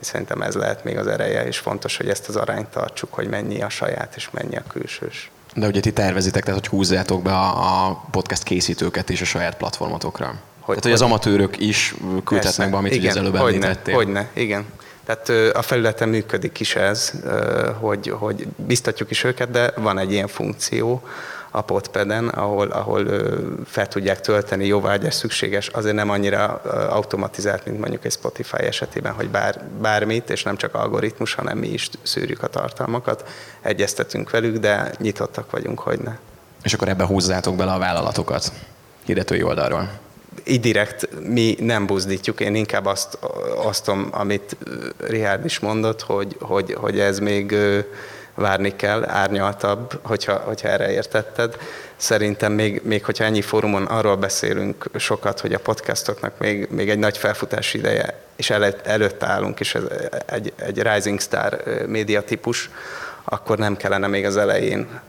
És 0.00 0.06
szerintem 0.06 0.42
ez 0.42 0.54
lehet 0.54 0.84
még 0.84 0.98
az 0.98 1.06
ereje, 1.06 1.46
és 1.46 1.58
fontos, 1.58 1.96
hogy 1.96 2.08
ezt 2.08 2.28
az 2.28 2.36
arányt 2.36 2.68
tartsuk, 2.68 3.14
hogy 3.14 3.28
mennyi 3.28 3.62
a 3.62 3.68
saját, 3.68 4.16
és 4.16 4.30
mennyi 4.30 4.56
a 4.56 4.62
külsős. 4.68 5.30
De 5.54 5.66
ugye 5.66 5.80
ti 5.80 5.92
tervezitek, 5.92 6.44
tehát 6.44 6.60
hogy 6.60 6.68
húzzátok 6.68 7.22
be 7.22 7.32
a, 7.32 7.86
a 7.88 8.04
podcast 8.10 8.42
készítőket 8.42 9.08
is 9.08 9.20
a 9.20 9.24
saját 9.24 9.56
platformotokra. 9.56 10.34
Hogy, 10.66 10.78
tehát, 10.78 10.82
hogy 10.82 10.92
az 10.92 11.02
amatőrök 11.02 11.58
is 11.58 11.94
küldhetnek 12.24 12.70
be, 12.70 12.76
amit 12.76 12.94
igen, 12.94 13.10
az 13.10 13.16
előbb 13.16 13.34
említettél. 13.34 13.94
Hogyne, 13.94 14.28
igen. 14.32 14.64
Tehát 15.04 15.56
a 15.56 15.62
felületen 15.62 16.08
működik 16.08 16.60
is 16.60 16.76
ez, 16.76 17.12
hogy, 17.78 18.08
hogy 18.08 18.46
biztatjuk 18.56 19.10
is 19.10 19.24
őket, 19.24 19.50
de 19.50 19.72
van 19.76 19.98
egy 19.98 20.12
ilyen 20.12 20.26
funkció, 20.26 21.02
a 21.50 21.60
Podpeden, 21.60 22.28
ahol, 22.28 22.68
ahol 22.68 23.06
fel 23.66 23.88
tudják 23.88 24.20
tölteni 24.20 24.66
jóvágyás 24.66 25.14
szükséges, 25.14 25.68
azért 25.68 25.94
nem 25.94 26.10
annyira 26.10 26.44
automatizált, 26.90 27.66
mint 27.66 27.78
mondjuk 27.78 28.04
egy 28.04 28.12
Spotify 28.12 28.62
esetében, 28.62 29.12
hogy 29.12 29.28
bár, 29.28 29.64
bármit, 29.80 30.30
és 30.30 30.42
nem 30.42 30.56
csak 30.56 30.74
algoritmus, 30.74 31.34
hanem 31.34 31.58
mi 31.58 31.68
is 31.68 31.90
szűrjük 32.02 32.42
a 32.42 32.46
tartalmakat, 32.46 33.28
egyeztetünk 33.60 34.30
velük, 34.30 34.56
de 34.56 34.90
nyitottak 34.98 35.50
vagyunk, 35.50 35.78
hogy 35.78 35.98
ne. 35.98 36.16
És 36.62 36.74
akkor 36.74 36.88
ebbe 36.88 37.04
húzzátok 37.04 37.56
bele 37.56 37.72
a 37.72 37.78
vállalatokat 37.78 38.52
hirdetői 39.04 39.42
oldalról 39.42 39.90
így 40.44 40.60
direkt 40.60 41.08
mi 41.28 41.56
nem 41.60 41.86
buzdítjuk, 41.86 42.40
én 42.40 42.54
inkább 42.54 42.86
azt 42.86 43.18
osztom, 43.64 44.08
amit 44.10 44.56
Richard 44.98 45.44
is 45.44 45.58
mondott, 45.58 46.02
hogy, 46.02 46.36
hogy, 46.40 46.74
hogy 46.74 46.98
ez 46.98 47.18
még 47.18 47.56
várni 48.36 48.76
kell, 48.76 49.04
árnyaltabb, 49.08 49.98
hogyha, 50.02 50.36
hogyha 50.36 50.68
erre 50.68 50.90
értetted. 50.90 51.56
Szerintem 51.96 52.52
még, 52.52 52.80
még 52.84 53.04
hogyha 53.04 53.24
ennyi 53.24 53.42
fórumon 53.42 53.84
arról 53.84 54.16
beszélünk 54.16 54.84
sokat, 54.96 55.40
hogy 55.40 55.52
a 55.52 55.58
podcastoknak 55.58 56.38
még, 56.38 56.68
még 56.70 56.90
egy 56.90 56.98
nagy 56.98 57.18
felfutási 57.18 57.78
ideje, 57.78 58.20
és 58.36 58.50
előtt, 58.50 58.86
előtt 58.86 59.22
állunk, 59.22 59.60
és 59.60 59.74
ez 59.74 59.82
egy, 60.26 60.52
egy 60.56 60.82
rising 60.82 61.20
star 61.20 61.62
média 61.86 62.22
típus, 62.22 62.70
akkor 63.28 63.58
nem 63.58 63.76
kellene 63.76 64.06
még 64.06 64.24
az 64.24 64.36
elején 64.36 65.00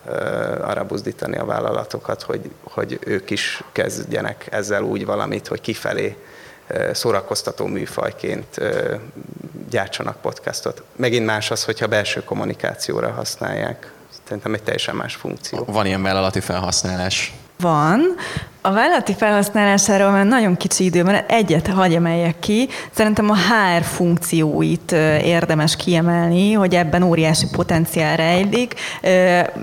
arra 0.62 0.86
buzdítani 0.86 1.38
a 1.38 1.46
vállalatokat, 1.46 2.22
hogy, 2.22 2.52
hogy 2.64 3.00
ők 3.04 3.30
is 3.30 3.64
kezdjenek 3.72 4.48
ezzel 4.50 4.84
úgy 4.84 5.06
valamit, 5.06 5.48
hogy 5.48 5.62
kifelé 5.62 6.18
szórakoztató 6.92 7.66
műfajként 7.66 8.60
gyártsanak 9.70 10.22
podcastot. 10.22 10.84
Megint 10.96 11.26
más 11.26 11.52
az, 11.52 11.64
hogyha 11.64 11.88
belső 11.88 12.24
kommunikációra 12.24 13.12
használják. 13.12 13.92
Szerintem 14.24 14.54
egy 14.54 14.64
teljesen 14.64 14.96
más 14.96 15.16
funkció. 15.16 15.66
Van 15.68 15.86
ilyen 15.86 16.04
vállalati 16.04 16.40
felhasználás? 16.40 17.34
Van. 17.60 18.02
A 18.62 18.72
vállalati 18.72 19.14
felhasználásáról 19.14 20.12
már 20.12 20.26
nagyon 20.26 20.58
kicsi 20.58 20.84
időben 20.84 21.24
egyet 21.28 21.68
hagy 21.68 21.94
emeljek 21.94 22.40
ki. 22.40 22.68
Szerintem 22.92 23.30
a 23.30 23.36
HR 23.36 23.84
funkcióit 23.84 24.92
érdemes 25.24 25.76
kiemelni, 25.76 26.54
hogy 26.54 26.76
ebben 26.76 27.04
óriási 27.04 27.46
potenciál 27.52 28.16
rejlik. 28.16 28.74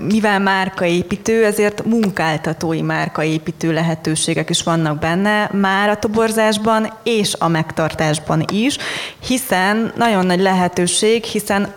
Mivel 0.07 0.39
márkaépítő, 0.39 1.45
ezért 1.45 1.85
munkáltatói 1.85 2.81
márkaépítő 2.81 3.73
lehetőségek 3.73 4.49
is 4.49 4.63
vannak 4.63 4.99
benne, 4.99 5.49
már 5.53 5.89
a 5.89 5.99
toborzásban 5.99 6.93
és 7.03 7.33
a 7.39 7.47
megtartásban 7.47 8.45
is, 8.51 8.77
hiszen 9.19 9.93
nagyon 9.95 10.25
nagy 10.25 10.39
lehetőség, 10.39 11.23
hiszen 11.23 11.73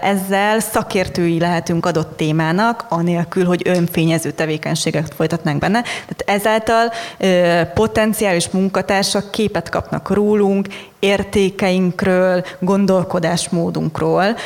ezzel 0.00 0.60
szakértői 0.60 1.38
lehetünk 1.38 1.86
adott 1.86 2.16
témának, 2.16 2.84
anélkül, 2.88 3.44
hogy 3.44 3.62
önfényező 3.64 4.30
tevékenységet 4.30 5.14
folytatnánk 5.14 5.58
benne. 5.58 5.82
Tehát 5.82 6.40
ezáltal 6.40 6.92
potenciális 7.74 8.48
munkatársak 8.48 9.30
képet 9.30 9.68
kapnak 9.68 10.10
rólunk, 10.10 10.66
értékeinkről, 10.98 12.44
gondolkodásmódunkról 12.58 14.36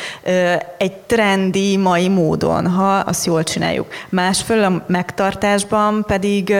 egy 0.77 0.93
trendi 0.93 1.77
mai 1.77 2.07
módon, 2.07 2.67
ha 2.67 2.93
azt 2.93 3.25
jól 3.25 3.43
csináljuk. 3.43 3.87
Másfél 4.09 4.63
a 4.63 4.83
megtartásban 4.87 6.03
pedig 6.07 6.55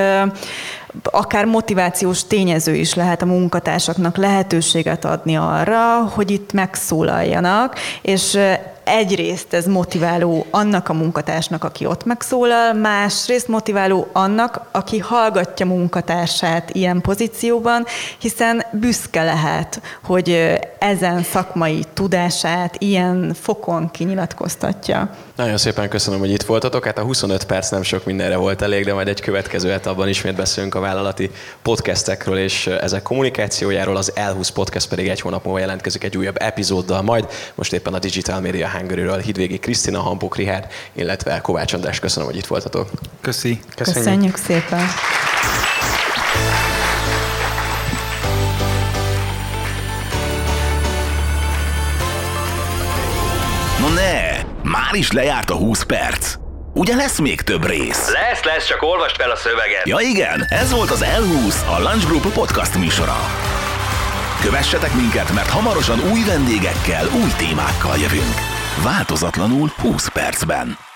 akár 1.04 1.46
motivációs 1.46 2.28
tényező 2.28 2.76
is 2.76 2.94
lehet 2.94 3.22
a 3.22 3.26
munkatársaknak 3.26 4.18
lehetőséget 4.18 5.06
adni 5.06 5.38
arra, 5.38 6.04
hogy 6.04 6.32
itt 6.32 6.54
megszólaljanak, 6.54 7.76
és 8.02 8.40
egyrészt 8.84 9.54
ez 9.54 9.66
motiváló 9.66 10.46
annak 10.50 10.90
a 10.90 10.94
munkatársnak, 10.94 11.64
aki 11.64 11.86
ott 11.86 12.06
megszólal, 12.06 12.74
másrészt 12.74 13.48
motiváló 13.48 14.08
annak, 14.12 14.62
aki 14.72 15.00
hallgatja 15.00 15.66
munkatársát 15.66 16.70
ilyen 16.70 17.02
pozícióban, 17.02 17.86
hiszen 18.18 18.66
büszke 18.72 19.24
lehet, 19.24 19.82
hogy 20.04 20.58
ezen 20.80 21.24
szakmai 21.24 21.84
tudását 21.94 22.76
ilyen 22.78 23.34
fokon 23.34 23.92
kinyilatkoztatja. 23.92 25.10
Nagyon 25.42 25.58
szépen 25.58 25.90
köszönöm, 25.90 26.20
hogy 26.20 26.32
itt 26.32 26.44
voltatok. 26.44 26.86
Hát 26.86 26.98
a 26.98 27.02
25 27.02 27.44
perc 27.44 27.70
nem 27.70 27.84
sok 27.84 28.06
mindenre 28.06 28.36
volt 28.36 28.62
elég, 28.62 28.86
de 28.86 28.94
majd 28.94 29.08
egy 29.08 29.22
következő 29.22 29.72
etapban 29.72 30.08
ismét 30.08 30.36
beszélünk 30.36 30.76
a 30.76 30.80
vállalati 30.80 31.32
podcastekről 31.62 32.38
és 32.38 32.68
ezek 32.68 33.02
kommunikációjáról. 33.02 33.98
Az 33.98 34.14
L20 34.16 34.50
podcast 34.54 34.90
pedig 34.90 35.08
egy 35.08 35.22
hónap 35.22 35.44
múlva 35.44 35.60
jelentkezik 35.60 36.04
egy 36.04 36.18
újabb 36.18 36.36
epizóddal, 36.40 37.02
majd 37.02 37.28
most 37.56 37.74
éppen 37.74 37.94
a 37.94 38.00
Digital 38.00 38.40
Media 38.40 38.70
Hungary-ről 38.70 39.18
Hidvégi 39.18 39.60
Krisztina, 39.60 40.00
Hampuk 40.00 40.36
Richard, 40.36 40.68
illetve 40.94 41.42
Kovács 41.42 41.74
András. 41.74 42.00
Köszönöm, 42.00 42.30
hogy 42.30 42.38
itt 42.38 42.48
voltatok. 42.48 42.90
Köszi. 43.22 43.60
Köszönjük, 43.76 44.04
Köszönjük 44.04 44.38
szépen. 44.38 44.86
Már 54.92 55.00
is 55.00 55.12
lejárt 55.12 55.50
a 55.50 55.56
20 55.56 55.84
perc. 55.84 56.36
Ugye 56.74 56.96
lesz 56.96 57.20
még 57.20 57.42
több 57.42 57.66
rész? 57.66 58.10
Lesz, 58.10 58.44
lesz, 58.44 58.68
csak 58.68 58.82
olvast 58.82 59.16
fel 59.16 59.32
a 59.32 59.36
szöveget. 59.36 59.88
Ja 59.88 60.00
igen, 60.00 60.46
ez 60.50 60.72
volt 60.72 60.90
az 60.90 61.06
L20, 61.06 61.78
a 61.78 61.82
Lunch 61.82 62.08
Group 62.08 62.34
podcast 62.34 62.78
műsora. 62.78 63.18
Kövessetek 64.42 64.94
minket, 64.94 65.34
mert 65.34 65.50
hamarosan 65.50 66.00
új 66.12 66.24
vendégekkel, 66.24 67.06
új 67.24 67.30
témákkal 67.38 67.98
jövünk. 67.98 68.36
Változatlanul 68.84 69.72
20 69.82 70.08
percben. 70.08 70.91